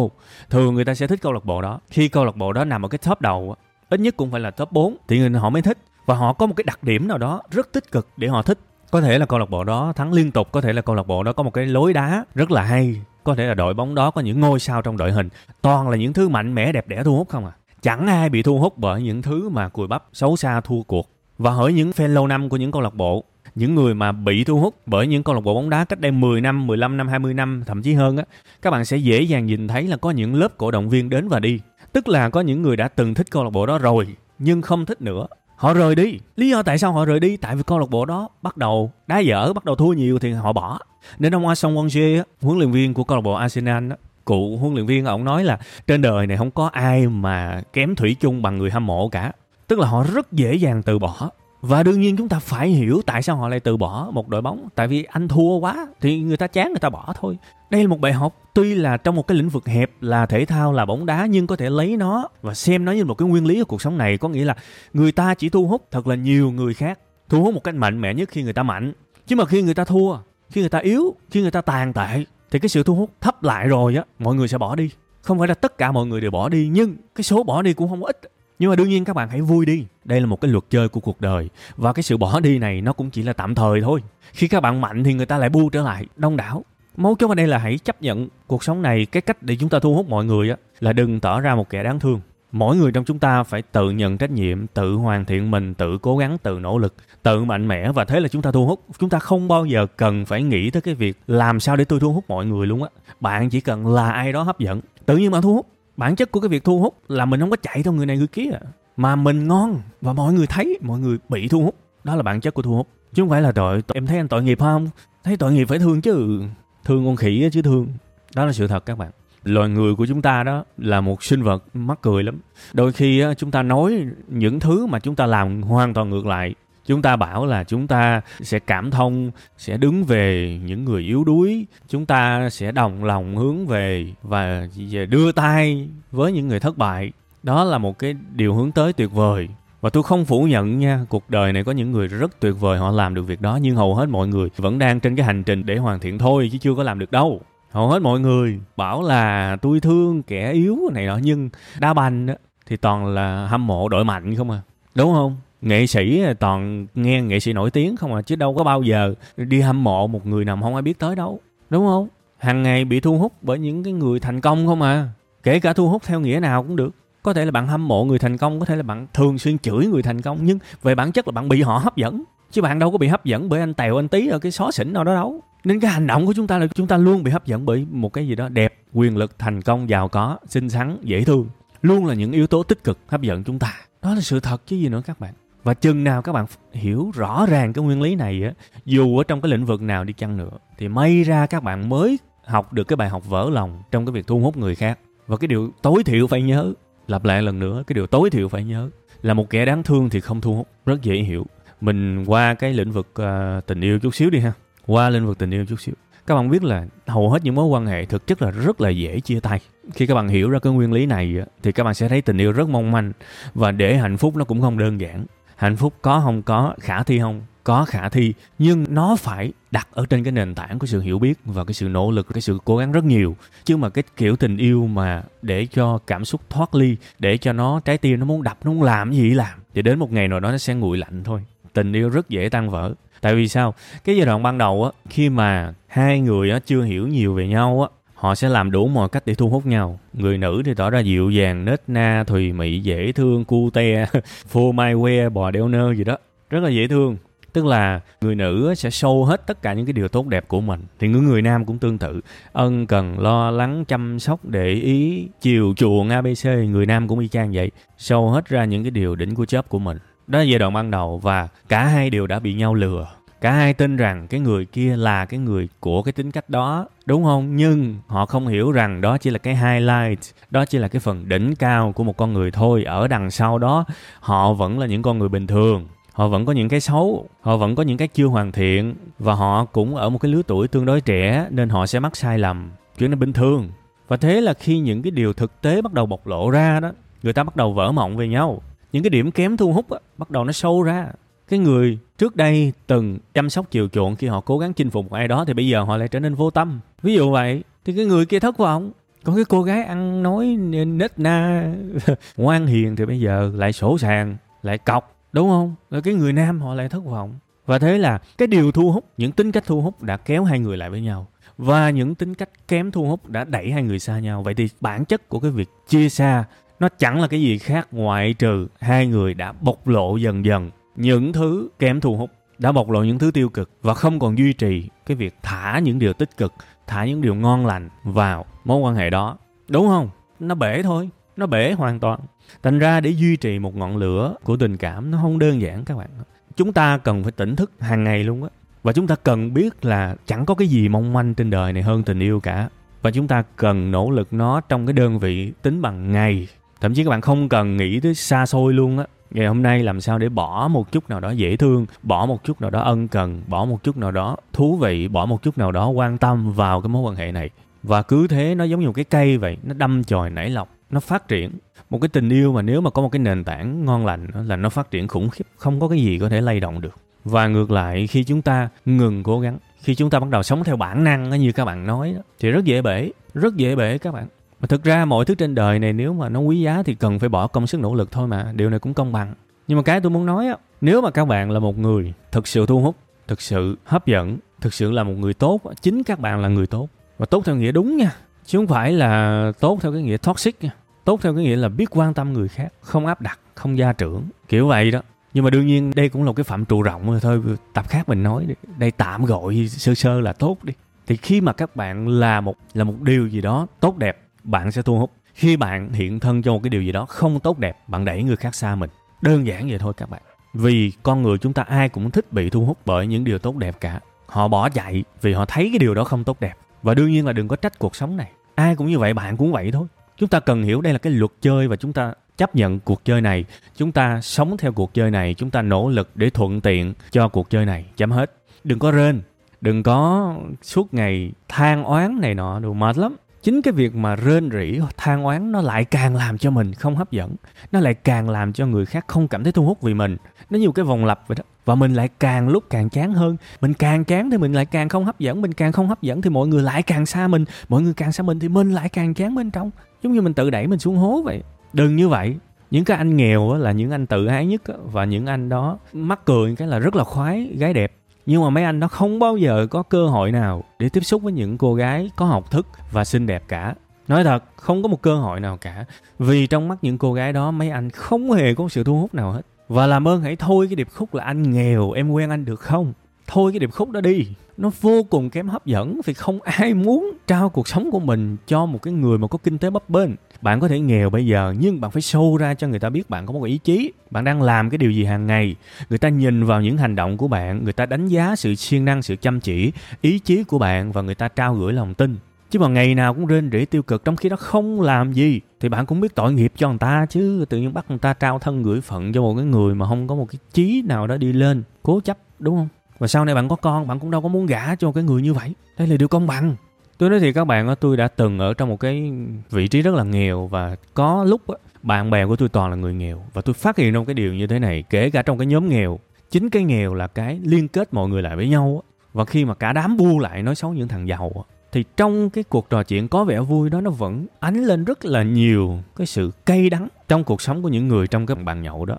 thường 0.50 0.74
người 0.74 0.84
ta 0.84 0.94
sẽ 0.94 1.06
thích 1.06 1.20
câu 1.22 1.32
lạc 1.32 1.44
bộ 1.44 1.62
đó. 1.62 1.80
Khi 1.90 2.08
câu 2.08 2.24
lạc 2.24 2.36
bộ 2.36 2.52
đó 2.52 2.64
nằm 2.64 2.84
ở 2.84 2.88
cái 2.88 2.98
top 2.98 3.20
đầu, 3.20 3.56
ít 3.90 4.00
nhất 4.00 4.16
cũng 4.16 4.30
phải 4.30 4.40
là 4.40 4.50
top 4.50 4.72
4 4.72 4.96
thì 5.08 5.18
người 5.18 5.30
họ 5.30 5.50
mới 5.50 5.62
thích. 5.62 5.78
Và 6.06 6.14
họ 6.14 6.32
có 6.32 6.46
một 6.46 6.54
cái 6.56 6.64
đặc 6.64 6.82
điểm 6.82 7.08
nào 7.08 7.18
đó 7.18 7.42
rất 7.50 7.72
tích 7.72 7.92
cực 7.92 8.08
để 8.16 8.28
họ 8.28 8.42
thích. 8.42 8.58
Có 8.90 9.00
thể 9.00 9.18
là 9.18 9.26
câu 9.26 9.38
lạc 9.38 9.50
bộ 9.50 9.64
đó 9.64 9.92
thắng 9.96 10.12
liên 10.12 10.32
tục 10.32 10.52
có 10.52 10.60
thể 10.60 10.72
là 10.72 10.82
câu 10.82 10.94
lạc 10.94 11.06
bộ 11.06 11.22
đó 11.22 11.32
có 11.32 11.42
một 11.42 11.50
cái 11.50 11.66
lối 11.66 11.92
đá 11.92 12.24
rất 12.34 12.50
là 12.50 12.62
hay 12.62 13.00
có 13.24 13.34
thể 13.34 13.46
là 13.46 13.54
đội 13.54 13.74
bóng 13.74 13.94
đó 13.94 14.10
có 14.10 14.20
những 14.20 14.40
ngôi 14.40 14.60
sao 14.60 14.82
trong 14.82 14.96
đội 14.96 15.12
hình. 15.12 15.28
Toàn 15.62 15.88
là 15.88 15.96
những 15.96 16.12
thứ 16.12 16.28
mạnh 16.28 16.54
mẽ 16.54 16.72
đẹp 16.72 16.88
đẽ 16.88 17.02
thu 17.04 17.16
hút 17.16 17.28
không 17.28 17.46
à? 17.46 17.52
Chẳng 17.82 18.06
ai 18.06 18.28
bị 18.28 18.42
thu 18.42 18.58
hút 18.58 18.78
bởi 18.78 19.02
những 19.02 19.22
thứ 19.22 19.48
mà 19.48 19.68
cùi 19.68 19.86
bắp 19.86 20.04
xấu 20.12 20.36
xa 20.36 20.60
thua 20.60 20.82
cuộc. 20.82 21.10
Và 21.38 21.50
hỏi 21.50 21.72
những 21.72 21.90
fan 21.90 22.08
lâu 22.08 22.26
năm 22.26 22.48
của 22.48 22.56
những 22.56 22.72
câu 22.72 22.82
lạc 22.82 22.94
bộ 22.94 23.24
những 23.54 23.74
người 23.74 23.94
mà 23.94 24.12
bị 24.12 24.44
thu 24.44 24.60
hút 24.60 24.74
bởi 24.86 25.06
những 25.06 25.22
câu 25.22 25.34
lạc 25.34 25.40
bộ 25.40 25.54
bóng 25.54 25.70
đá 25.70 25.84
cách 25.84 26.00
đây 26.00 26.12
10 26.12 26.40
năm, 26.40 26.66
15 26.66 26.96
năm, 26.96 27.08
20 27.08 27.34
năm, 27.34 27.62
thậm 27.66 27.82
chí 27.82 27.94
hơn 27.94 28.16
á, 28.16 28.24
các 28.62 28.70
bạn 28.70 28.84
sẽ 28.84 28.96
dễ 28.96 29.22
dàng 29.22 29.46
nhìn 29.46 29.68
thấy 29.68 29.82
là 29.82 29.96
có 29.96 30.10
những 30.10 30.34
lớp 30.34 30.58
cổ 30.58 30.70
động 30.70 30.88
viên 30.88 31.08
đến 31.08 31.28
và 31.28 31.40
đi. 31.40 31.60
Tức 31.92 32.08
là 32.08 32.28
có 32.28 32.40
những 32.40 32.62
người 32.62 32.76
đã 32.76 32.88
từng 32.88 33.14
thích 33.14 33.26
câu 33.30 33.44
lạc 33.44 33.50
bộ 33.50 33.66
đó 33.66 33.78
rồi 33.78 34.06
nhưng 34.38 34.62
không 34.62 34.86
thích 34.86 35.02
nữa. 35.02 35.26
Họ 35.56 35.74
rời 35.74 35.94
đi. 35.94 36.18
Lý 36.36 36.50
do 36.50 36.62
tại 36.62 36.78
sao 36.78 36.92
họ 36.92 37.04
rời 37.04 37.20
đi? 37.20 37.36
Tại 37.36 37.56
vì 37.56 37.62
câu 37.66 37.78
lạc 37.78 37.90
bộ 37.90 38.04
đó 38.04 38.28
bắt 38.42 38.56
đầu 38.56 38.92
đá 39.06 39.18
dở 39.18 39.52
bắt 39.52 39.64
đầu 39.64 39.76
thua 39.76 39.92
nhiều 39.92 40.18
thì 40.18 40.32
họ 40.32 40.52
bỏ. 40.52 40.78
Nên 41.18 41.34
ông 41.34 41.48
Arsene 41.48 41.74
Wenger 41.74 42.22
huấn 42.42 42.58
luyện 42.58 42.70
viên 42.70 42.94
của 42.94 43.04
câu 43.04 43.16
lạc 43.16 43.22
bộ 43.22 43.32
Arsenal 43.32 43.88
đó, 43.88 43.96
cụ 44.24 44.56
huấn 44.56 44.74
luyện 44.74 44.86
viên 44.86 45.04
ông 45.04 45.24
nói 45.24 45.44
là 45.44 45.58
trên 45.86 46.02
đời 46.02 46.26
này 46.26 46.36
không 46.36 46.50
có 46.50 46.70
ai 46.72 47.08
mà 47.08 47.62
kém 47.72 47.94
thủy 47.94 48.16
chung 48.20 48.42
bằng 48.42 48.58
người 48.58 48.70
hâm 48.70 48.86
mộ 48.86 49.08
cả. 49.08 49.32
Tức 49.66 49.78
là 49.78 49.86
họ 49.86 50.04
rất 50.14 50.32
dễ 50.32 50.54
dàng 50.54 50.82
từ 50.82 50.98
bỏ 50.98 51.30
và 51.62 51.82
đương 51.82 52.00
nhiên 52.00 52.16
chúng 52.16 52.28
ta 52.28 52.38
phải 52.38 52.68
hiểu 52.68 53.02
tại 53.06 53.22
sao 53.22 53.36
họ 53.36 53.48
lại 53.48 53.60
từ 53.60 53.76
bỏ 53.76 54.10
một 54.12 54.28
đội 54.28 54.42
bóng. 54.42 54.68
Tại 54.74 54.88
vì 54.88 55.04
anh 55.04 55.28
thua 55.28 55.56
quá 55.58 55.86
thì 56.00 56.20
người 56.20 56.36
ta 56.36 56.46
chán, 56.46 56.68
người 56.68 56.80
ta 56.80 56.90
bỏ 56.90 57.14
thôi. 57.20 57.38
Đây 57.70 57.82
là 57.82 57.88
một 57.88 58.00
bài 58.00 58.12
học. 58.12 58.38
Tuy 58.54 58.74
là 58.74 58.96
trong 58.96 59.16
một 59.16 59.26
cái 59.26 59.36
lĩnh 59.38 59.48
vực 59.48 59.66
hẹp 59.66 59.90
là 60.00 60.26
thể 60.26 60.44
thao 60.44 60.72
là 60.72 60.84
bóng 60.84 61.06
đá 61.06 61.26
nhưng 61.26 61.46
có 61.46 61.56
thể 61.56 61.70
lấy 61.70 61.96
nó 61.96 62.28
và 62.42 62.54
xem 62.54 62.84
nó 62.84 62.92
như 62.92 63.04
một 63.04 63.14
cái 63.14 63.28
nguyên 63.28 63.46
lý 63.46 63.58
của 63.58 63.64
cuộc 63.64 63.82
sống 63.82 63.98
này. 63.98 64.18
Có 64.18 64.28
nghĩa 64.28 64.44
là 64.44 64.56
người 64.92 65.12
ta 65.12 65.34
chỉ 65.34 65.48
thu 65.48 65.66
hút 65.66 65.86
thật 65.90 66.06
là 66.06 66.14
nhiều 66.14 66.50
người 66.50 66.74
khác. 66.74 66.98
Thu 67.28 67.42
hút 67.42 67.54
một 67.54 67.64
cách 67.64 67.74
mạnh 67.74 68.00
mẽ 68.00 68.14
nhất 68.14 68.28
khi 68.28 68.42
người 68.42 68.52
ta 68.52 68.62
mạnh. 68.62 68.92
Chứ 69.26 69.36
mà 69.36 69.44
khi 69.44 69.62
người 69.62 69.74
ta 69.74 69.84
thua, 69.84 70.16
khi 70.50 70.60
người 70.60 70.70
ta 70.70 70.78
yếu, 70.78 71.14
khi 71.30 71.42
người 71.42 71.50
ta 71.50 71.60
tàn 71.60 71.92
tệ, 71.92 72.24
thì 72.50 72.58
cái 72.58 72.68
sự 72.68 72.82
thu 72.82 72.94
hút 72.94 73.10
thấp 73.20 73.42
lại 73.42 73.68
rồi 73.68 73.96
á, 73.96 74.04
mọi 74.18 74.34
người 74.34 74.48
sẽ 74.48 74.58
bỏ 74.58 74.76
đi. 74.76 74.90
Không 75.20 75.38
phải 75.38 75.48
là 75.48 75.54
tất 75.54 75.78
cả 75.78 75.92
mọi 75.92 76.06
người 76.06 76.20
đều 76.20 76.30
bỏ 76.30 76.48
đi, 76.48 76.68
nhưng 76.72 76.96
cái 77.14 77.22
số 77.22 77.42
bỏ 77.42 77.62
đi 77.62 77.72
cũng 77.72 77.88
không 77.88 78.04
ít 78.04 78.31
nhưng 78.62 78.70
mà 78.70 78.76
đương 78.76 78.88
nhiên 78.88 79.04
các 79.04 79.16
bạn 79.16 79.28
hãy 79.28 79.40
vui 79.40 79.66
đi. 79.66 79.86
Đây 80.04 80.20
là 80.20 80.26
một 80.26 80.40
cái 80.40 80.50
luật 80.50 80.64
chơi 80.70 80.88
của 80.88 81.00
cuộc 81.00 81.20
đời. 81.20 81.48
Và 81.76 81.92
cái 81.92 82.02
sự 82.02 82.16
bỏ 82.16 82.40
đi 82.40 82.58
này 82.58 82.80
nó 82.80 82.92
cũng 82.92 83.10
chỉ 83.10 83.22
là 83.22 83.32
tạm 83.32 83.54
thời 83.54 83.80
thôi. 83.80 84.00
Khi 84.32 84.48
các 84.48 84.60
bạn 84.60 84.80
mạnh 84.80 85.04
thì 85.04 85.14
người 85.14 85.26
ta 85.26 85.38
lại 85.38 85.48
bu 85.48 85.68
trở 85.70 85.82
lại, 85.82 86.06
đông 86.16 86.36
đảo. 86.36 86.64
Mấu 86.96 87.14
chốt 87.14 87.28
ở 87.28 87.34
đây 87.34 87.46
là 87.46 87.58
hãy 87.58 87.78
chấp 87.78 88.02
nhận 88.02 88.28
cuộc 88.46 88.64
sống 88.64 88.82
này, 88.82 89.06
cái 89.06 89.22
cách 89.22 89.42
để 89.42 89.56
chúng 89.56 89.68
ta 89.68 89.78
thu 89.78 89.94
hút 89.94 90.08
mọi 90.08 90.24
người 90.24 90.50
á, 90.50 90.56
là 90.80 90.92
đừng 90.92 91.20
tỏ 91.20 91.40
ra 91.40 91.54
một 91.54 91.70
kẻ 91.70 91.82
đáng 91.82 92.00
thương. 92.00 92.20
Mỗi 92.52 92.76
người 92.76 92.92
trong 92.92 93.04
chúng 93.04 93.18
ta 93.18 93.42
phải 93.42 93.62
tự 93.62 93.90
nhận 93.90 94.18
trách 94.18 94.30
nhiệm, 94.30 94.66
tự 94.66 94.94
hoàn 94.94 95.24
thiện 95.24 95.50
mình, 95.50 95.74
tự 95.74 95.98
cố 96.02 96.16
gắng, 96.16 96.38
tự 96.38 96.58
nỗ 96.58 96.78
lực, 96.78 96.94
tự 97.22 97.44
mạnh 97.44 97.68
mẽ. 97.68 97.92
Và 97.92 98.04
thế 98.04 98.20
là 98.20 98.28
chúng 98.28 98.42
ta 98.42 98.50
thu 98.52 98.66
hút. 98.66 98.80
Chúng 98.98 99.10
ta 99.10 99.18
không 99.18 99.48
bao 99.48 99.66
giờ 99.66 99.86
cần 99.96 100.24
phải 100.24 100.42
nghĩ 100.42 100.70
tới 100.70 100.82
cái 100.82 100.94
việc 100.94 101.16
làm 101.26 101.60
sao 101.60 101.76
để 101.76 101.84
tôi 101.84 102.00
thu 102.00 102.12
hút 102.12 102.24
mọi 102.28 102.46
người 102.46 102.66
luôn 102.66 102.82
á. 102.82 102.88
Bạn 103.20 103.50
chỉ 103.50 103.60
cần 103.60 103.86
là 103.86 104.12
ai 104.12 104.32
đó 104.32 104.42
hấp 104.42 104.58
dẫn, 104.58 104.80
tự 105.06 105.16
nhiên 105.16 105.30
bạn 105.30 105.42
thu 105.42 105.54
hút 105.54 105.66
bản 105.96 106.16
chất 106.16 106.30
của 106.30 106.40
cái 106.40 106.48
việc 106.48 106.64
thu 106.64 106.78
hút 106.78 106.98
là 107.08 107.24
mình 107.24 107.40
không 107.40 107.50
có 107.50 107.56
chạy 107.62 107.82
theo 107.82 107.92
người 107.92 108.06
này 108.06 108.18
người 108.18 108.26
kia 108.26 108.50
à. 108.52 108.60
mà 108.96 109.16
mình 109.16 109.48
ngon 109.48 109.80
và 110.00 110.12
mọi 110.12 110.32
người 110.32 110.46
thấy, 110.46 110.78
mọi 110.82 110.98
người 110.98 111.18
bị 111.28 111.48
thu 111.48 111.64
hút. 111.64 111.74
Đó 112.04 112.16
là 112.16 112.22
bản 112.22 112.40
chất 112.40 112.54
của 112.54 112.62
thu 112.62 112.74
hút. 112.74 112.88
Chứ 113.12 113.22
không 113.22 113.30
phải 113.30 113.42
là 113.42 113.52
tội 113.52 113.82
em 113.94 114.06
thấy 114.06 114.16
anh 114.16 114.28
tội 114.28 114.42
nghiệp 114.42 114.58
không? 114.60 114.88
Thấy 115.24 115.36
tội 115.36 115.52
nghiệp 115.52 115.64
phải 115.68 115.78
thương 115.78 116.00
chứ. 116.00 116.42
Thương 116.84 117.06
con 117.06 117.16
khỉ 117.16 117.48
chứ 117.52 117.62
thương. 117.62 117.86
Đó 118.34 118.44
là 118.44 118.52
sự 118.52 118.66
thật 118.66 118.86
các 118.86 118.98
bạn. 118.98 119.10
Loài 119.44 119.68
người 119.68 119.94
của 119.94 120.06
chúng 120.06 120.22
ta 120.22 120.42
đó 120.42 120.64
là 120.78 121.00
một 121.00 121.22
sinh 121.22 121.42
vật 121.42 121.64
mắc 121.74 121.98
cười 122.02 122.22
lắm. 122.22 122.40
Đôi 122.72 122.92
khi 122.92 123.24
chúng 123.38 123.50
ta 123.50 123.62
nói 123.62 124.06
những 124.28 124.60
thứ 124.60 124.86
mà 124.86 124.98
chúng 124.98 125.14
ta 125.14 125.26
làm 125.26 125.62
hoàn 125.62 125.94
toàn 125.94 126.10
ngược 126.10 126.26
lại 126.26 126.54
chúng 126.86 127.02
ta 127.02 127.16
bảo 127.16 127.46
là 127.46 127.64
chúng 127.64 127.86
ta 127.86 128.20
sẽ 128.40 128.58
cảm 128.58 128.90
thông, 128.90 129.30
sẽ 129.58 129.76
đứng 129.76 130.04
về 130.04 130.58
những 130.64 130.84
người 130.84 131.02
yếu 131.02 131.24
đuối. 131.24 131.66
Chúng 131.88 132.06
ta 132.06 132.50
sẽ 132.50 132.72
đồng 132.72 133.04
lòng 133.04 133.36
hướng 133.36 133.66
về 133.66 134.06
và 134.22 134.68
đưa 135.08 135.32
tay 135.32 135.88
với 136.10 136.32
những 136.32 136.48
người 136.48 136.60
thất 136.60 136.78
bại. 136.78 137.12
Đó 137.42 137.64
là 137.64 137.78
một 137.78 137.98
cái 137.98 138.16
điều 138.34 138.54
hướng 138.54 138.72
tới 138.72 138.92
tuyệt 138.92 139.12
vời. 139.12 139.48
Và 139.80 139.90
tôi 139.90 140.02
không 140.02 140.24
phủ 140.24 140.42
nhận 140.42 140.78
nha, 140.78 141.04
cuộc 141.08 141.30
đời 141.30 141.52
này 141.52 141.64
có 141.64 141.72
những 141.72 141.92
người 141.92 142.08
rất 142.08 142.40
tuyệt 142.40 142.54
vời, 142.60 142.78
họ 142.78 142.90
làm 142.90 143.14
được 143.14 143.22
việc 143.22 143.40
đó, 143.40 143.58
nhưng 143.62 143.76
hầu 143.76 143.94
hết 143.94 144.08
mọi 144.08 144.28
người 144.28 144.48
vẫn 144.56 144.78
đang 144.78 145.00
trên 145.00 145.16
cái 145.16 145.26
hành 145.26 145.42
trình 145.42 145.66
để 145.66 145.76
hoàn 145.76 146.00
thiện 146.00 146.18
thôi, 146.18 146.48
chứ 146.52 146.58
chưa 146.58 146.74
có 146.74 146.82
làm 146.82 146.98
được 146.98 147.10
đâu. 147.10 147.40
Hầu 147.70 147.88
hết 147.88 148.02
mọi 148.02 148.20
người 148.20 148.60
bảo 148.76 149.02
là 149.02 149.56
tôi 149.62 149.80
thương 149.80 150.22
kẻ 150.22 150.52
yếu 150.52 150.78
này 150.92 151.06
nọ, 151.06 151.16
nhưng 151.22 151.50
đá 151.78 151.94
banh 151.94 152.26
thì 152.66 152.76
toàn 152.76 153.06
là 153.06 153.46
hâm 153.46 153.66
mộ 153.66 153.88
đội 153.88 154.04
mạnh 154.04 154.36
không 154.36 154.50
à. 154.50 154.60
Đúng 154.94 155.14
không? 155.14 155.36
Nghệ 155.62 155.86
sĩ 155.86 156.22
à, 156.22 156.34
toàn 156.34 156.86
nghe 156.94 157.22
nghệ 157.22 157.40
sĩ 157.40 157.52
nổi 157.52 157.70
tiếng 157.70 157.96
không 157.96 158.14
à 158.14 158.22
chứ 158.22 158.36
đâu 158.36 158.54
có 158.54 158.64
bao 158.64 158.82
giờ 158.82 159.14
đi 159.36 159.60
hâm 159.60 159.84
mộ 159.84 160.06
một 160.06 160.26
người 160.26 160.44
nào 160.44 160.58
không 160.62 160.74
ai 160.74 160.82
biết 160.82 160.98
tới 160.98 161.16
đâu, 161.16 161.40
đúng 161.70 161.86
không? 161.86 162.08
Hàng 162.38 162.62
ngày 162.62 162.84
bị 162.84 163.00
thu 163.00 163.18
hút 163.18 163.32
bởi 163.42 163.58
những 163.58 163.84
cái 163.84 163.92
người 163.92 164.20
thành 164.20 164.40
công 164.40 164.66
không 164.66 164.82
à 164.82 165.08
kể 165.42 165.60
cả 165.60 165.72
thu 165.72 165.88
hút 165.88 166.02
theo 166.06 166.20
nghĩa 166.20 166.40
nào 166.40 166.62
cũng 166.62 166.76
được. 166.76 166.90
Có 167.22 167.32
thể 167.32 167.44
là 167.44 167.50
bạn 167.50 167.66
hâm 167.66 167.88
mộ 167.88 168.04
người 168.04 168.18
thành 168.18 168.36
công, 168.36 168.60
có 168.60 168.66
thể 168.66 168.76
là 168.76 168.82
bạn 168.82 169.06
thường 169.14 169.38
xuyên 169.38 169.58
chửi 169.58 169.86
người 169.86 170.02
thành 170.02 170.22
công, 170.22 170.38
nhưng 170.42 170.58
về 170.82 170.94
bản 170.94 171.12
chất 171.12 171.28
là 171.28 171.32
bạn 171.32 171.48
bị 171.48 171.62
họ 171.62 171.78
hấp 171.78 171.96
dẫn, 171.96 172.22
chứ 172.50 172.62
bạn 172.62 172.78
đâu 172.78 172.90
có 172.90 172.98
bị 172.98 173.08
hấp 173.08 173.24
dẫn 173.24 173.48
bởi 173.48 173.60
anh 173.60 173.74
tèo, 173.74 173.96
anh 173.96 174.08
tí 174.08 174.28
ở 174.28 174.38
cái 174.38 174.52
xó 174.52 174.70
xỉnh 174.70 174.92
nào 174.92 175.04
đó 175.04 175.14
đâu. 175.14 175.40
Nên 175.64 175.80
cái 175.80 175.90
hành 175.90 176.06
động 176.06 176.26
của 176.26 176.32
chúng 176.32 176.46
ta 176.46 176.58
là 176.58 176.66
chúng 176.66 176.86
ta 176.86 176.96
luôn 176.96 177.22
bị 177.22 177.30
hấp 177.30 177.46
dẫn 177.46 177.66
bởi 177.66 177.86
một 177.90 178.12
cái 178.12 178.28
gì 178.28 178.34
đó 178.34 178.48
đẹp, 178.48 178.74
quyền 178.92 179.16
lực, 179.16 179.38
thành 179.38 179.62
công, 179.62 179.88
giàu 179.88 180.08
có, 180.08 180.38
xinh 180.46 180.70
xắn, 180.70 180.98
dễ 181.02 181.24
thương. 181.24 181.46
Luôn 181.82 182.06
là 182.06 182.14
những 182.14 182.32
yếu 182.32 182.46
tố 182.46 182.62
tích 182.62 182.84
cực 182.84 182.98
hấp 183.06 183.22
dẫn 183.22 183.44
chúng 183.44 183.58
ta. 183.58 183.74
Đó 184.02 184.14
là 184.14 184.20
sự 184.20 184.40
thật 184.40 184.66
chứ 184.66 184.76
gì 184.76 184.88
nữa 184.88 185.02
các 185.06 185.20
bạn 185.20 185.34
và 185.64 185.74
chừng 185.74 186.04
nào 186.04 186.22
các 186.22 186.32
bạn 186.32 186.46
hiểu 186.72 187.10
rõ 187.14 187.46
ràng 187.46 187.72
cái 187.72 187.84
nguyên 187.84 188.02
lý 188.02 188.14
này 188.14 188.42
á 188.44 188.52
dù 188.84 189.18
ở 189.18 189.24
trong 189.24 189.40
cái 189.40 189.50
lĩnh 189.50 189.64
vực 189.64 189.82
nào 189.82 190.04
đi 190.04 190.12
chăng 190.12 190.36
nữa 190.36 190.50
thì 190.78 190.88
may 190.88 191.22
ra 191.22 191.46
các 191.46 191.62
bạn 191.62 191.88
mới 191.88 192.18
học 192.44 192.72
được 192.72 192.84
cái 192.84 192.96
bài 192.96 193.08
học 193.08 193.28
vỡ 193.28 193.50
lòng 193.52 193.82
trong 193.90 194.06
cái 194.06 194.12
việc 194.12 194.26
thu 194.26 194.40
hút 194.40 194.56
người 194.56 194.74
khác. 194.74 194.98
Và 195.26 195.36
cái 195.36 195.48
điều 195.48 195.70
tối 195.82 196.04
thiểu 196.04 196.26
phải 196.26 196.42
nhớ 196.42 196.72
lặp 197.08 197.24
lại 197.24 197.42
lần 197.42 197.58
nữa 197.58 197.82
cái 197.86 197.94
điều 197.94 198.06
tối 198.06 198.30
thiểu 198.30 198.48
phải 198.48 198.64
nhớ 198.64 198.90
là 199.22 199.34
một 199.34 199.50
kẻ 199.50 199.64
đáng 199.64 199.82
thương 199.82 200.10
thì 200.10 200.20
không 200.20 200.40
thu 200.40 200.54
hút 200.54 200.68
rất 200.86 201.02
dễ 201.02 201.14
hiểu. 201.14 201.46
Mình 201.80 202.24
qua 202.24 202.54
cái 202.54 202.72
lĩnh 202.72 202.92
vực 202.92 203.08
uh, 203.22 203.66
tình 203.66 203.80
yêu 203.80 203.98
chút 203.98 204.14
xíu 204.14 204.30
đi 204.30 204.38
ha. 204.38 204.52
Qua 204.86 205.10
lĩnh 205.10 205.26
vực 205.26 205.38
tình 205.38 205.50
yêu 205.50 205.66
chút 205.66 205.80
xíu. 205.80 205.94
Các 206.26 206.34
bạn 206.34 206.50
biết 206.50 206.64
là 206.64 206.86
hầu 207.06 207.30
hết 207.30 207.44
những 207.44 207.54
mối 207.54 207.66
quan 207.66 207.86
hệ 207.86 208.04
thực 208.04 208.26
chất 208.26 208.42
là 208.42 208.50
rất 208.50 208.80
là 208.80 208.88
dễ 208.88 209.20
chia 209.20 209.40
tay. 209.40 209.60
Khi 209.94 210.06
các 210.06 210.14
bạn 210.14 210.28
hiểu 210.28 210.50
ra 210.50 210.58
cái 210.58 210.72
nguyên 210.72 210.92
lý 210.92 211.06
này 211.06 211.36
thì 211.62 211.72
các 211.72 211.84
bạn 211.84 211.94
sẽ 211.94 212.08
thấy 212.08 212.22
tình 212.22 212.38
yêu 212.38 212.52
rất 212.52 212.68
mong 212.68 212.90
manh 212.90 213.12
và 213.54 213.70
để 213.70 213.96
hạnh 213.96 214.16
phúc 214.16 214.36
nó 214.36 214.44
cũng 214.44 214.60
không 214.60 214.78
đơn 214.78 215.00
giản 215.00 215.26
hạnh 215.56 215.76
phúc 215.76 215.94
có 216.02 216.20
không 216.20 216.42
có, 216.42 216.74
khả 216.80 217.02
thi 217.02 217.20
không? 217.20 217.40
Có 217.64 217.84
khả 217.84 218.08
thi, 218.08 218.34
nhưng 218.58 218.84
nó 218.88 219.16
phải 219.16 219.52
đặt 219.70 219.88
ở 219.90 220.06
trên 220.06 220.24
cái 220.24 220.32
nền 220.32 220.54
tảng 220.54 220.78
của 220.78 220.86
sự 220.86 221.00
hiểu 221.00 221.18
biết 221.18 221.38
và 221.44 221.64
cái 221.64 221.74
sự 221.74 221.88
nỗ 221.88 222.10
lực, 222.10 222.26
cái 222.34 222.42
sự 222.42 222.58
cố 222.64 222.76
gắng 222.76 222.92
rất 222.92 223.04
nhiều. 223.04 223.36
Chứ 223.64 223.76
mà 223.76 223.88
cái 223.88 224.04
kiểu 224.16 224.36
tình 224.36 224.56
yêu 224.56 224.86
mà 224.86 225.22
để 225.42 225.66
cho 225.66 225.98
cảm 226.06 226.24
xúc 226.24 226.40
thoát 226.50 226.74
ly, 226.74 226.96
để 227.18 227.38
cho 227.38 227.52
nó 227.52 227.80
trái 227.80 227.98
tim 227.98 228.20
nó 228.20 228.26
muốn 228.26 228.42
đập, 228.42 228.58
nó 228.64 228.72
muốn 228.72 228.82
làm 228.82 229.12
gì 229.12 229.30
làm. 229.30 229.58
Thì 229.74 229.82
đến 229.82 229.98
một 229.98 230.12
ngày 230.12 230.28
nào 230.28 230.40
đó 230.40 230.50
nó 230.50 230.58
sẽ 230.58 230.74
nguội 230.74 230.98
lạnh 230.98 231.24
thôi. 231.24 231.44
Tình 231.72 231.92
yêu 231.92 232.08
rất 232.08 232.28
dễ 232.28 232.48
tan 232.48 232.70
vỡ. 232.70 232.94
Tại 233.20 233.34
vì 233.34 233.48
sao? 233.48 233.74
Cái 234.04 234.16
giai 234.16 234.26
đoạn 234.26 234.42
ban 234.42 234.58
đầu 234.58 234.84
á, 234.84 234.90
khi 235.10 235.28
mà 235.28 235.74
hai 235.86 236.20
người 236.20 236.50
á 236.50 236.58
chưa 236.66 236.82
hiểu 236.82 237.08
nhiều 237.08 237.34
về 237.34 237.48
nhau 237.48 237.88
á 237.90 238.01
họ 238.22 238.34
sẽ 238.34 238.48
làm 238.48 238.70
đủ 238.70 238.88
mọi 238.88 239.08
cách 239.08 239.22
để 239.26 239.34
thu 239.34 239.48
hút 239.48 239.66
nhau. 239.66 239.98
Người 240.12 240.38
nữ 240.38 240.62
thì 240.64 240.74
tỏ 240.74 240.90
ra 240.90 241.00
dịu 241.00 241.30
dàng, 241.30 241.64
nết 241.64 241.82
na, 241.86 242.24
thùy 242.26 242.52
mị, 242.52 242.80
dễ 242.80 243.12
thương, 243.12 243.44
cu 243.44 243.70
te, 243.70 244.06
phô 244.46 244.72
mai 244.72 244.94
que, 245.02 245.28
bò 245.28 245.50
đeo 245.50 245.68
nơ 245.68 245.94
gì 245.94 246.04
đó. 246.04 246.16
Rất 246.50 246.60
là 246.60 246.70
dễ 246.70 246.88
thương. 246.88 247.16
Tức 247.52 247.66
là 247.66 248.00
người 248.20 248.34
nữ 248.34 248.74
sẽ 248.74 248.88
show 248.88 249.24
hết 249.24 249.46
tất 249.46 249.62
cả 249.62 249.72
những 249.72 249.86
cái 249.86 249.92
điều 249.92 250.08
tốt 250.08 250.26
đẹp 250.26 250.48
của 250.48 250.60
mình. 250.60 250.80
Thì 250.98 251.08
người 251.08 251.20
người 251.20 251.42
nam 251.42 251.64
cũng 251.64 251.78
tương 251.78 251.98
tự. 251.98 252.20
Ân 252.52 252.86
cần, 252.86 253.18
lo 253.18 253.50
lắng, 253.50 253.84
chăm 253.84 254.18
sóc, 254.18 254.44
để 254.44 254.68
ý, 254.68 255.28
chiều 255.40 255.74
chuộng 255.76 256.08
abc 256.08 256.46
người 256.46 256.86
nam 256.86 257.08
cũng 257.08 257.18
y 257.18 257.28
chang 257.28 257.50
vậy. 257.52 257.70
Show 257.98 258.28
hết 258.28 258.48
ra 258.48 258.64
những 258.64 258.84
cái 258.84 258.90
điều 258.90 259.14
đỉnh 259.14 259.34
của 259.34 259.44
chớp 259.44 259.68
của 259.68 259.78
mình. 259.78 259.98
Đó 260.26 260.38
là 260.38 260.44
giai 260.44 260.58
đoạn 260.58 260.72
ban 260.72 260.90
đầu 260.90 261.18
và 261.18 261.48
cả 261.68 261.84
hai 261.84 262.10
đều 262.10 262.26
đã 262.26 262.38
bị 262.38 262.54
nhau 262.54 262.74
lừa 262.74 263.08
cả 263.42 263.52
hai 263.52 263.74
tin 263.74 263.96
rằng 263.96 264.26
cái 264.26 264.40
người 264.40 264.64
kia 264.64 264.96
là 264.96 265.24
cái 265.24 265.40
người 265.40 265.68
của 265.80 266.02
cái 266.02 266.12
tính 266.12 266.30
cách 266.30 266.50
đó 266.50 266.86
đúng 267.06 267.24
không? 267.24 267.56
Nhưng 267.56 267.96
họ 268.06 268.26
không 268.26 268.46
hiểu 268.46 268.72
rằng 268.72 269.00
đó 269.00 269.18
chỉ 269.18 269.30
là 269.30 269.38
cái 269.38 269.56
highlight 269.56 270.18
đó 270.50 270.64
chỉ 270.64 270.78
là 270.78 270.88
cái 270.88 271.00
phần 271.00 271.28
đỉnh 271.28 271.56
cao 271.56 271.92
của 271.92 272.04
một 272.04 272.16
con 272.16 272.32
người 272.32 272.50
thôi. 272.50 272.84
Ở 272.84 273.08
đằng 273.08 273.30
sau 273.30 273.58
đó 273.58 273.84
họ 274.20 274.52
vẫn 274.52 274.78
là 274.78 274.86
những 274.86 275.02
con 275.02 275.18
người 275.18 275.28
bình 275.28 275.46
thường. 275.46 275.86
Họ 276.12 276.28
vẫn 276.28 276.46
có 276.46 276.52
những 276.52 276.68
cái 276.68 276.80
xấu 276.80 277.28
họ 277.40 277.56
vẫn 277.56 277.74
có 277.74 277.82
những 277.82 277.96
cái 277.96 278.08
chưa 278.08 278.26
hoàn 278.26 278.52
thiện 278.52 278.94
và 279.18 279.34
họ 279.34 279.64
cũng 279.64 279.96
ở 279.96 280.10
một 280.10 280.18
cái 280.18 280.32
lứa 280.32 280.42
tuổi 280.46 280.68
tương 280.68 280.84
đối 280.84 281.00
trẻ 281.00 281.46
nên 281.50 281.68
họ 281.68 281.86
sẽ 281.86 282.00
mắc 282.00 282.16
sai 282.16 282.38
lầm 282.38 282.70
chuyện 282.98 283.10
này 283.10 283.16
bình 283.16 283.32
thường. 283.32 283.70
Và 284.08 284.16
thế 284.16 284.40
là 284.40 284.54
khi 284.54 284.78
những 284.78 285.02
cái 285.02 285.10
điều 285.10 285.32
thực 285.32 285.60
tế 285.60 285.82
bắt 285.82 285.92
đầu 285.92 286.06
bộc 286.06 286.26
lộ 286.26 286.50
ra 286.50 286.80
đó 286.80 286.92
người 287.22 287.32
ta 287.32 287.44
bắt 287.44 287.56
đầu 287.56 287.72
vỡ 287.72 287.92
mộng 287.92 288.16
về 288.16 288.28
nhau. 288.28 288.62
Những 288.92 289.02
cái 289.02 289.10
điểm 289.10 289.30
kém 289.30 289.56
thu 289.56 289.72
hút 289.72 289.90
á, 289.90 289.98
bắt 290.18 290.30
đầu 290.30 290.44
nó 290.44 290.52
sâu 290.52 290.82
ra 290.82 291.06
cái 291.52 291.58
người 291.58 291.98
trước 292.18 292.36
đây 292.36 292.72
từng 292.86 293.18
chăm 293.34 293.50
sóc 293.50 293.70
chiều 293.70 293.88
chuộng 293.88 294.16
khi 294.16 294.26
họ 294.26 294.40
cố 294.40 294.58
gắng 294.58 294.72
chinh 294.72 294.90
phục 294.90 295.04
một 295.04 295.16
ai 295.16 295.28
đó 295.28 295.44
thì 295.44 295.54
bây 295.54 295.68
giờ 295.68 295.82
họ 295.82 295.96
lại 295.96 296.08
trở 296.08 296.20
nên 296.20 296.34
vô 296.34 296.50
tâm. 296.50 296.80
Ví 297.02 297.14
dụ 297.14 297.30
vậy, 297.30 297.62
thì 297.84 297.92
cái 297.92 298.04
người 298.04 298.26
kia 298.26 298.40
thất 298.40 298.58
vọng. 298.58 298.92
Còn 299.24 299.36
cái 299.36 299.44
cô 299.44 299.62
gái 299.62 299.84
ăn 299.84 300.22
nói 300.22 300.46
nết 300.46 301.18
na, 301.18 301.66
ngoan 302.36 302.66
hiền 302.66 302.96
thì 302.96 303.06
bây 303.06 303.20
giờ 303.20 303.52
lại 303.54 303.72
sổ 303.72 303.98
sàng, 303.98 304.36
lại 304.62 304.78
cọc, 304.78 305.16
đúng 305.32 305.48
không? 305.48 305.74
Rồi 305.90 306.02
cái 306.02 306.14
người 306.14 306.32
nam 306.32 306.60
họ 306.60 306.74
lại 306.74 306.88
thất 306.88 307.04
vọng. 307.04 307.34
Và 307.66 307.78
thế 307.78 307.98
là 307.98 308.18
cái 308.38 308.48
điều 308.48 308.72
thu 308.72 308.92
hút, 308.92 309.04
những 309.16 309.32
tính 309.32 309.52
cách 309.52 309.64
thu 309.66 309.80
hút 309.80 310.02
đã 310.02 310.16
kéo 310.16 310.44
hai 310.44 310.58
người 310.58 310.76
lại 310.76 310.90
với 310.90 311.00
nhau. 311.00 311.26
Và 311.58 311.90
những 311.90 312.14
tính 312.14 312.34
cách 312.34 312.68
kém 312.68 312.90
thu 312.90 313.06
hút 313.06 313.28
đã 313.28 313.44
đẩy 313.44 313.70
hai 313.72 313.82
người 313.82 313.98
xa 313.98 314.18
nhau. 314.18 314.42
Vậy 314.42 314.54
thì 314.54 314.68
bản 314.80 315.04
chất 315.04 315.28
của 315.28 315.40
cái 315.40 315.50
việc 315.50 315.68
chia 315.88 316.08
xa, 316.08 316.44
nó 316.80 316.88
chẳng 316.98 317.20
là 317.20 317.28
cái 317.28 317.40
gì 317.40 317.58
khác 317.58 317.88
ngoại 317.90 318.34
trừ 318.34 318.66
hai 318.80 319.06
người 319.06 319.34
đã 319.34 319.52
bộc 319.52 319.88
lộ 319.88 320.16
dần 320.16 320.44
dần 320.44 320.70
những 320.96 321.32
thứ 321.32 321.68
kém 321.78 322.00
thu 322.00 322.16
hút 322.16 322.30
đã 322.58 322.72
bộc 322.72 322.90
lộ 322.90 323.02
những 323.02 323.18
thứ 323.18 323.30
tiêu 323.30 323.48
cực 323.48 323.70
và 323.82 323.94
không 323.94 324.18
còn 324.18 324.38
duy 324.38 324.52
trì 324.52 324.88
cái 325.06 325.16
việc 325.16 325.34
thả 325.42 325.78
những 325.78 325.98
điều 325.98 326.12
tích 326.12 326.36
cực, 326.36 326.52
thả 326.86 327.04
những 327.04 327.20
điều 327.20 327.34
ngon 327.34 327.66
lành 327.66 327.88
vào 328.04 328.44
mối 328.64 328.78
quan 328.78 328.94
hệ 328.94 329.10
đó. 329.10 329.36
Đúng 329.68 329.88
không? 329.88 330.10
Nó 330.40 330.54
bể 330.54 330.82
thôi, 330.82 331.08
nó 331.36 331.46
bể 331.46 331.72
hoàn 331.72 332.00
toàn. 332.00 332.20
Thành 332.62 332.78
ra 332.78 333.00
để 333.00 333.10
duy 333.10 333.36
trì 333.36 333.58
một 333.58 333.76
ngọn 333.76 333.96
lửa 333.96 334.34
của 334.44 334.56
tình 334.56 334.76
cảm 334.76 335.10
nó 335.10 335.18
không 335.22 335.38
đơn 335.38 335.60
giản 335.60 335.84
các 335.84 335.96
bạn 335.96 336.08
chúng 336.56 336.72
ta 336.72 336.98
cần 336.98 337.22
phải 337.22 337.32
tỉnh 337.32 337.56
thức 337.56 337.72
hàng 337.80 338.04
ngày 338.04 338.24
luôn 338.24 338.42
á. 338.42 338.48
Và 338.82 338.92
chúng 338.92 339.06
ta 339.06 339.14
cần 339.14 339.54
biết 339.54 339.84
là 339.84 340.16
chẳng 340.26 340.46
có 340.46 340.54
cái 340.54 340.68
gì 340.68 340.88
mong 340.88 341.12
manh 341.12 341.34
trên 341.34 341.50
đời 341.50 341.72
này 341.72 341.82
hơn 341.82 342.02
tình 342.02 342.20
yêu 342.20 342.40
cả. 342.40 342.68
Và 343.02 343.10
chúng 343.10 343.28
ta 343.28 343.42
cần 343.56 343.90
nỗ 343.90 344.10
lực 344.10 344.32
nó 344.32 344.60
trong 344.60 344.86
cái 344.86 344.92
đơn 344.92 345.18
vị 345.18 345.52
tính 345.62 345.82
bằng 345.82 346.12
ngày. 346.12 346.48
Thậm 346.80 346.94
chí 346.94 347.04
các 347.04 347.10
bạn 347.10 347.20
không 347.20 347.48
cần 347.48 347.76
nghĩ 347.76 348.00
tới 348.00 348.14
xa 348.14 348.46
xôi 348.46 348.72
luôn 348.72 348.98
á 348.98 349.04
ngày 349.34 349.46
hôm 349.46 349.62
nay 349.62 349.82
làm 349.82 350.00
sao 350.00 350.18
để 350.18 350.28
bỏ 350.28 350.68
một 350.68 350.92
chút 350.92 351.10
nào 351.10 351.20
đó 351.20 351.30
dễ 351.30 351.56
thương, 351.56 351.86
bỏ 352.02 352.26
một 352.26 352.44
chút 352.44 352.60
nào 352.60 352.70
đó 352.70 352.80
ân 352.80 353.08
cần, 353.08 353.42
bỏ 353.46 353.64
một 353.64 353.82
chút 353.82 353.96
nào 353.96 354.10
đó 354.10 354.36
thú 354.52 354.76
vị, 354.76 355.08
bỏ 355.08 355.26
một 355.26 355.42
chút 355.42 355.58
nào 355.58 355.72
đó 355.72 355.88
quan 355.88 356.18
tâm 356.18 356.52
vào 356.52 356.80
cái 356.80 356.88
mối 356.88 357.02
quan 357.02 357.16
hệ 357.16 357.32
này. 357.32 357.50
Và 357.82 358.02
cứ 358.02 358.26
thế 358.26 358.54
nó 358.54 358.64
giống 358.64 358.80
như 358.80 358.86
một 358.86 358.92
cái 358.92 359.04
cây 359.04 359.38
vậy, 359.38 359.56
nó 359.62 359.74
đâm 359.74 360.04
chồi 360.04 360.30
nảy 360.30 360.50
lọc, 360.50 360.68
nó 360.90 361.00
phát 361.00 361.28
triển. 361.28 361.50
Một 361.90 361.98
cái 362.00 362.08
tình 362.08 362.28
yêu 362.28 362.52
mà 362.52 362.62
nếu 362.62 362.80
mà 362.80 362.90
có 362.90 363.02
một 363.02 363.08
cái 363.08 363.18
nền 363.18 363.44
tảng 363.44 363.84
ngon 363.84 364.06
lành 364.06 364.26
là 364.46 364.56
nó 364.56 364.68
phát 364.68 364.90
triển 364.90 365.08
khủng 365.08 365.30
khiếp, 365.30 365.44
không 365.56 365.80
có 365.80 365.88
cái 365.88 365.98
gì 365.98 366.18
có 366.18 366.28
thể 366.28 366.40
lay 366.40 366.60
động 366.60 366.80
được. 366.80 366.96
Và 367.24 367.48
ngược 367.48 367.70
lại, 367.70 368.06
khi 368.06 368.24
chúng 368.24 368.42
ta 368.42 368.68
ngừng 368.84 369.22
cố 369.22 369.40
gắng, 369.40 369.58
khi 369.82 369.94
chúng 369.94 370.10
ta 370.10 370.20
bắt 370.20 370.30
đầu 370.30 370.42
sống 370.42 370.64
theo 370.64 370.76
bản 370.76 371.04
năng 371.04 371.40
như 371.40 371.52
các 371.52 371.64
bạn 371.64 371.86
nói 371.86 372.14
thì 372.40 372.50
rất 372.50 372.64
dễ 372.64 372.82
bể, 372.82 373.10
rất 373.34 373.56
dễ 373.56 373.76
bể 373.76 373.98
các 373.98 374.14
bạn 374.14 374.26
mà 374.62 374.66
thực 374.66 374.84
ra 374.84 375.04
mọi 375.04 375.24
thứ 375.24 375.34
trên 375.34 375.54
đời 375.54 375.78
này 375.78 375.92
nếu 375.92 376.12
mà 376.12 376.28
nó 376.28 376.40
quý 376.40 376.60
giá 376.60 376.82
thì 376.82 376.94
cần 376.94 377.18
phải 377.18 377.28
bỏ 377.28 377.46
công 377.46 377.66
sức 377.66 377.80
nỗ 377.80 377.94
lực 377.94 378.12
thôi 378.12 378.28
mà. 378.28 378.52
Điều 378.56 378.70
này 378.70 378.78
cũng 378.78 378.94
công 378.94 379.12
bằng. 379.12 379.34
Nhưng 379.68 379.76
mà 379.76 379.82
cái 379.82 380.00
tôi 380.00 380.10
muốn 380.10 380.26
nói 380.26 380.46
á, 380.46 380.56
nếu 380.80 381.00
mà 381.00 381.10
các 381.10 381.24
bạn 381.24 381.50
là 381.50 381.58
một 381.60 381.78
người 381.78 382.12
thực 382.32 382.46
sự 382.46 382.66
thu 382.66 382.80
hút, 382.80 382.96
thực 383.28 383.40
sự 383.40 383.76
hấp 383.84 384.06
dẫn, 384.06 384.38
thực 384.60 384.74
sự 384.74 384.90
là 384.90 385.04
một 385.04 385.12
người 385.12 385.34
tốt 385.34 385.60
chính 385.82 386.02
các 386.02 386.20
bạn 386.20 386.40
là 386.40 386.48
người 386.48 386.66
tốt. 386.66 386.88
Và 387.18 387.26
tốt 387.26 387.42
theo 387.44 387.56
nghĩa 387.56 387.72
đúng 387.72 387.96
nha, 387.96 388.10
chứ 388.44 388.58
không 388.58 388.66
phải 388.66 388.92
là 388.92 389.52
tốt 389.60 389.78
theo 389.82 389.92
cái 389.92 390.02
nghĩa 390.02 390.16
toxic 390.16 390.62
nha. 390.62 390.70
Tốt 391.04 391.20
theo 391.22 391.34
cái 391.34 391.44
nghĩa 391.44 391.56
là 391.56 391.68
biết 391.68 391.86
quan 391.90 392.14
tâm 392.14 392.32
người 392.32 392.48
khác, 392.48 392.72
không 392.80 393.06
áp 393.06 393.20
đặt, 393.20 393.38
không 393.54 393.78
gia 393.78 393.92
trưởng, 393.92 394.22
kiểu 394.48 394.68
vậy 394.68 394.90
đó. 394.90 395.00
Nhưng 395.34 395.44
mà 395.44 395.50
đương 395.50 395.66
nhiên 395.66 395.92
đây 395.96 396.08
cũng 396.08 396.24
là 396.24 396.32
cái 396.36 396.44
phạm 396.44 396.66
trù 396.66 396.82
rộng 396.82 397.18
thôi, 397.22 397.42
tập 397.74 397.88
khác 397.88 398.08
mình 398.08 398.22
nói 398.22 398.44
đi. 398.48 398.54
Đây 398.78 398.90
tạm 398.90 399.24
gọi 399.24 399.68
sơ 399.68 399.94
sơ 399.94 400.20
là 400.20 400.32
tốt 400.32 400.56
đi. 400.62 400.72
Thì 401.06 401.16
khi 401.16 401.40
mà 401.40 401.52
các 401.52 401.76
bạn 401.76 402.08
là 402.08 402.40
một 402.40 402.56
là 402.74 402.84
một 402.84 403.02
điều 403.02 403.26
gì 403.26 403.40
đó 403.40 403.66
tốt 403.80 403.96
đẹp 403.98 404.18
bạn 404.44 404.72
sẽ 404.72 404.82
thu 404.82 404.98
hút. 404.98 405.12
Khi 405.34 405.56
bạn 405.56 405.92
hiện 405.92 406.20
thân 406.20 406.42
cho 406.42 406.52
một 406.52 406.60
cái 406.62 406.70
điều 406.70 406.82
gì 406.82 406.92
đó 406.92 407.06
không 407.06 407.40
tốt 407.40 407.58
đẹp, 407.58 407.88
bạn 407.88 408.04
đẩy 408.04 408.22
người 408.22 408.36
khác 408.36 408.54
xa 408.54 408.74
mình. 408.74 408.90
Đơn 409.22 409.46
giản 409.46 409.68
vậy 409.68 409.78
thôi 409.78 409.92
các 409.96 410.10
bạn. 410.10 410.22
Vì 410.54 410.92
con 411.02 411.22
người 411.22 411.38
chúng 411.38 411.52
ta 411.52 411.62
ai 411.62 411.88
cũng 411.88 412.10
thích 412.10 412.32
bị 412.32 412.50
thu 412.50 412.64
hút 412.64 412.78
bởi 412.86 413.06
những 413.06 413.24
điều 413.24 413.38
tốt 413.38 413.56
đẹp 413.56 413.76
cả. 413.80 414.00
Họ 414.26 414.48
bỏ 414.48 414.68
chạy 414.68 415.04
vì 415.20 415.32
họ 415.32 415.44
thấy 415.44 415.68
cái 415.72 415.78
điều 415.78 415.94
đó 415.94 416.04
không 416.04 416.24
tốt 416.24 416.40
đẹp. 416.40 416.54
Và 416.82 416.94
đương 416.94 417.10
nhiên 417.10 417.26
là 417.26 417.32
đừng 417.32 417.48
có 417.48 417.56
trách 417.56 417.78
cuộc 417.78 417.96
sống 417.96 418.16
này. 418.16 418.30
Ai 418.54 418.76
cũng 418.76 418.86
như 418.86 418.98
vậy, 418.98 419.14
bạn 419.14 419.36
cũng 419.36 419.52
vậy 419.52 419.70
thôi. 419.72 419.86
Chúng 420.16 420.28
ta 420.28 420.40
cần 420.40 420.62
hiểu 420.62 420.80
đây 420.80 420.92
là 420.92 420.98
cái 420.98 421.12
luật 421.12 421.30
chơi 421.40 421.68
và 421.68 421.76
chúng 421.76 421.92
ta 421.92 422.12
chấp 422.36 422.54
nhận 422.54 422.80
cuộc 422.80 423.04
chơi 423.04 423.20
này. 423.20 423.44
Chúng 423.76 423.92
ta 423.92 424.20
sống 424.20 424.56
theo 424.56 424.72
cuộc 424.72 424.94
chơi 424.94 425.10
này, 425.10 425.34
chúng 425.34 425.50
ta 425.50 425.62
nỗ 425.62 425.88
lực 425.88 426.10
để 426.14 426.30
thuận 426.30 426.60
tiện 426.60 426.94
cho 427.10 427.28
cuộc 427.28 427.50
chơi 427.50 427.66
này. 427.66 427.84
Chấm 427.96 428.10
hết. 428.10 428.32
Đừng 428.64 428.78
có 428.78 428.90
rên. 428.90 429.22
Đừng 429.60 429.82
có 429.82 430.34
suốt 430.62 430.94
ngày 430.94 431.32
than 431.48 431.84
oán 431.84 432.20
này 432.20 432.34
nọ, 432.34 432.58
đồ 432.58 432.72
mệt 432.72 432.98
lắm 432.98 433.16
chính 433.42 433.62
cái 433.62 433.72
việc 433.72 433.94
mà 433.94 434.16
rên 434.16 434.50
rỉ, 434.50 434.80
than 434.96 435.24
oán 435.24 435.52
nó 435.52 435.60
lại 435.60 435.84
càng 435.84 436.16
làm 436.16 436.38
cho 436.38 436.50
mình 436.50 436.72
không 436.74 436.96
hấp 436.96 437.10
dẫn. 437.10 437.36
Nó 437.72 437.80
lại 437.80 437.94
càng 437.94 438.30
làm 438.30 438.52
cho 438.52 438.66
người 438.66 438.86
khác 438.86 439.04
không 439.08 439.28
cảm 439.28 439.44
thấy 439.44 439.52
thu 439.52 439.64
hút 439.64 439.82
vì 439.82 439.94
mình. 439.94 440.16
Nó 440.50 440.58
nhiều 440.58 440.72
cái 440.72 440.84
vòng 440.84 441.04
lặp 441.04 441.28
vậy 441.28 441.36
đó. 441.38 441.44
Và 441.64 441.74
mình 441.74 441.94
lại 441.94 442.08
càng 442.20 442.48
lúc 442.48 442.64
càng 442.70 442.88
chán 442.88 443.14
hơn. 443.14 443.36
Mình 443.60 443.74
càng 443.74 444.04
chán 444.04 444.30
thì 444.30 444.38
mình 444.38 444.52
lại 444.52 444.66
càng 444.66 444.88
không 444.88 445.04
hấp 445.04 445.18
dẫn. 445.18 445.42
Mình 445.42 445.52
càng 445.52 445.72
không 445.72 445.88
hấp 445.88 446.02
dẫn 446.02 446.22
thì 446.22 446.30
mọi 446.30 446.48
người 446.48 446.62
lại 446.62 446.82
càng 446.82 447.06
xa 447.06 447.28
mình. 447.28 447.44
Mọi 447.68 447.82
người 447.82 447.94
càng 447.94 448.12
xa 448.12 448.22
mình 448.22 448.40
thì 448.40 448.48
mình 448.48 448.72
lại 448.72 448.88
càng 448.88 449.14
chán 449.14 449.34
bên 449.34 449.50
trong. 449.50 449.70
Giống 450.02 450.12
như 450.12 450.22
mình 450.22 450.34
tự 450.34 450.50
đẩy 450.50 450.66
mình 450.66 450.78
xuống 450.78 450.96
hố 450.96 451.22
vậy. 451.24 451.42
Đừng 451.72 451.96
như 451.96 452.08
vậy. 452.08 452.36
Những 452.70 452.84
cái 452.84 452.96
anh 452.96 453.16
nghèo 453.16 453.54
là 453.54 453.72
những 453.72 453.90
anh 453.90 454.06
tự 454.06 454.26
ái 454.26 454.46
nhất 454.46 454.62
và 454.92 455.04
những 455.04 455.26
anh 455.26 455.48
đó 455.48 455.78
mắc 455.92 456.20
cười 456.24 456.56
cái 456.56 456.68
là 456.68 456.78
rất 456.78 456.96
là 456.96 457.04
khoái, 457.04 457.50
gái 457.58 457.74
đẹp 457.74 457.92
nhưng 458.26 458.42
mà 458.42 458.50
mấy 458.50 458.64
anh 458.64 458.80
nó 458.80 458.88
không 458.88 459.18
bao 459.18 459.36
giờ 459.36 459.66
có 459.70 459.82
cơ 459.82 460.06
hội 460.06 460.32
nào 460.32 460.64
để 460.78 460.88
tiếp 460.88 461.00
xúc 461.00 461.22
với 461.22 461.32
những 461.32 461.58
cô 461.58 461.74
gái 461.74 462.10
có 462.16 462.26
học 462.26 462.50
thức 462.50 462.66
và 462.92 463.04
xinh 463.04 463.26
đẹp 463.26 463.44
cả. 463.48 463.74
Nói 464.08 464.24
thật, 464.24 464.44
không 464.56 464.82
có 464.82 464.88
một 464.88 465.02
cơ 465.02 465.16
hội 465.16 465.40
nào 465.40 465.56
cả. 465.56 465.84
Vì 466.18 466.46
trong 466.46 466.68
mắt 466.68 466.78
những 466.82 466.98
cô 466.98 467.12
gái 467.12 467.32
đó, 467.32 467.50
mấy 467.50 467.70
anh 467.70 467.90
không 467.90 468.32
hề 468.32 468.54
có 468.54 468.68
sự 468.68 468.84
thu 468.84 469.00
hút 469.00 469.14
nào 469.14 469.32
hết. 469.32 469.42
Và 469.68 469.86
làm 469.86 470.08
ơn 470.08 470.22
hãy 470.22 470.36
thôi 470.36 470.66
cái 470.68 470.76
điệp 470.76 470.88
khúc 470.94 471.14
là 471.14 471.24
anh 471.24 471.42
nghèo, 471.42 471.92
em 471.92 472.10
quen 472.10 472.30
anh 472.30 472.44
được 472.44 472.60
không? 472.60 472.92
Thôi 473.26 473.52
cái 473.52 473.58
điệp 473.58 473.70
khúc 473.72 473.90
đó 473.90 474.00
đi. 474.00 474.26
Nó 474.56 474.70
vô 474.80 475.02
cùng 475.02 475.30
kém 475.30 475.48
hấp 475.48 475.66
dẫn 475.66 476.00
vì 476.04 476.14
không 476.14 476.42
ai 476.42 476.74
muốn 476.74 477.12
trao 477.26 477.48
cuộc 477.48 477.68
sống 477.68 477.90
của 477.90 478.00
mình 478.00 478.36
cho 478.46 478.66
một 478.66 478.82
cái 478.82 478.92
người 478.92 479.18
mà 479.18 479.28
có 479.28 479.38
kinh 479.38 479.58
tế 479.58 479.70
bấp 479.70 479.90
bênh. 479.90 480.10
Bạn 480.42 480.60
có 480.60 480.68
thể 480.68 480.80
nghèo 480.80 481.10
bây 481.10 481.26
giờ, 481.26 481.54
nhưng 481.58 481.80
bạn 481.80 481.90
phải 481.90 482.02
show 482.02 482.36
ra 482.36 482.54
cho 482.54 482.68
người 482.68 482.78
ta 482.78 482.90
biết 482.90 483.10
bạn 483.10 483.26
có 483.26 483.32
một 483.32 483.44
ý 483.44 483.58
chí. 483.58 483.92
Bạn 484.10 484.24
đang 484.24 484.42
làm 484.42 484.70
cái 484.70 484.78
điều 484.78 484.90
gì 484.90 485.04
hàng 485.04 485.26
ngày. 485.26 485.56
Người 485.90 485.98
ta 485.98 486.08
nhìn 486.08 486.44
vào 486.44 486.60
những 486.62 486.76
hành 486.76 486.96
động 486.96 487.16
của 487.16 487.28
bạn, 487.28 487.64
người 487.64 487.72
ta 487.72 487.86
đánh 487.86 488.08
giá 488.08 488.36
sự 488.36 488.54
siêng 488.54 488.84
năng, 488.84 489.02
sự 489.02 489.16
chăm 489.16 489.40
chỉ, 489.40 489.72
ý 490.00 490.18
chí 490.18 490.44
của 490.44 490.58
bạn 490.58 490.92
và 490.92 491.02
người 491.02 491.14
ta 491.14 491.28
trao 491.28 491.54
gửi 491.54 491.72
lòng 491.72 491.94
tin. 491.94 492.16
Chứ 492.50 492.58
mà 492.58 492.68
ngày 492.68 492.94
nào 492.94 493.14
cũng 493.14 493.26
rên 493.26 493.50
rỉ 493.52 493.64
tiêu 493.64 493.82
cực 493.82 494.04
trong 494.04 494.16
khi 494.16 494.28
đó 494.28 494.36
không 494.36 494.80
làm 494.80 495.12
gì, 495.12 495.40
thì 495.60 495.68
bạn 495.68 495.86
cũng 495.86 496.00
biết 496.00 496.14
tội 496.14 496.32
nghiệp 496.32 496.52
cho 496.56 496.68
người 496.68 496.78
ta 496.78 497.06
chứ. 497.06 497.44
Tự 497.48 497.58
nhiên 497.58 497.74
bắt 497.74 497.84
người 497.88 497.98
ta 497.98 498.14
trao 498.14 498.38
thân 498.38 498.62
gửi 498.62 498.80
phận 498.80 499.12
cho 499.12 499.22
một 499.22 499.34
cái 499.34 499.44
người 499.44 499.74
mà 499.74 499.88
không 499.88 500.08
có 500.08 500.14
một 500.14 500.26
cái 500.30 500.38
chí 500.52 500.82
nào 500.86 501.06
đó 501.06 501.16
đi 501.16 501.32
lên. 501.32 501.62
Cố 501.82 502.00
chấp, 502.00 502.18
đúng 502.38 502.56
không? 502.56 502.68
Và 503.02 503.08
sau 503.08 503.24
này 503.24 503.34
bạn 503.34 503.48
có 503.48 503.56
con, 503.56 503.86
bạn 503.86 503.98
cũng 503.98 504.10
đâu 504.10 504.22
có 504.22 504.28
muốn 504.28 504.46
gả 504.46 504.74
cho 504.74 504.92
cái 504.92 505.04
người 505.04 505.22
như 505.22 505.34
vậy. 505.34 505.54
Đây 505.78 505.88
là 505.88 505.96
điều 505.96 506.08
công 506.08 506.26
bằng. 506.26 506.56
Tôi 506.98 507.10
nói 507.10 507.20
thì 507.20 507.32
các 507.32 507.44
bạn 507.44 507.74
tôi 507.80 507.96
đã 507.96 508.08
từng 508.08 508.38
ở 508.38 508.54
trong 508.54 508.68
một 508.68 508.80
cái 508.80 509.12
vị 509.50 509.68
trí 509.68 509.82
rất 509.82 509.94
là 509.94 510.04
nghèo 510.04 510.46
và 510.46 510.76
có 510.94 511.24
lúc 511.24 511.40
bạn 511.82 512.10
bè 512.10 512.26
của 512.26 512.36
tôi 512.36 512.48
toàn 512.48 512.70
là 512.70 512.76
người 512.76 512.94
nghèo. 512.94 513.22
Và 513.32 513.42
tôi 513.42 513.54
phát 513.54 513.76
hiện 513.76 513.92
ra 513.92 513.98
một 513.98 514.04
cái 514.06 514.14
điều 514.14 514.34
như 514.34 514.46
thế 514.46 514.58
này, 514.58 514.84
kể 514.90 515.10
cả 515.10 515.22
trong 515.22 515.38
cái 515.38 515.46
nhóm 515.46 515.68
nghèo, 515.68 515.98
chính 516.30 516.50
cái 516.50 516.62
nghèo 516.64 516.94
là 516.94 517.06
cái 517.06 517.40
liên 517.42 517.68
kết 517.68 517.94
mọi 517.94 518.08
người 518.08 518.22
lại 518.22 518.36
với 518.36 518.48
nhau 518.48 518.82
và 519.12 519.24
khi 519.24 519.44
mà 519.44 519.54
cả 519.54 519.72
đám 519.72 519.96
bu 519.96 520.18
lại 520.18 520.42
nói 520.42 520.54
xấu 520.54 520.72
những 520.72 520.88
thằng 520.88 521.08
giàu 521.08 521.44
thì 521.72 521.84
trong 521.96 522.30
cái 522.30 522.44
cuộc 522.44 522.70
trò 522.70 522.82
chuyện 522.82 523.08
có 523.08 523.24
vẻ 523.24 523.40
vui 523.40 523.70
đó 523.70 523.80
nó 523.80 523.90
vẫn 523.90 524.26
ánh 524.40 524.64
lên 524.64 524.84
rất 524.84 525.04
là 525.04 525.22
nhiều 525.22 525.78
cái 525.96 526.06
sự 526.06 526.30
cay 526.46 526.70
đắng 526.70 526.88
trong 527.08 527.24
cuộc 527.24 527.42
sống 527.42 527.62
của 527.62 527.68
những 527.68 527.88
người 527.88 528.06
trong 528.06 528.26
cái 528.26 528.36
bàn 528.36 528.62
nhậu 528.62 528.84
đó. 528.84 528.96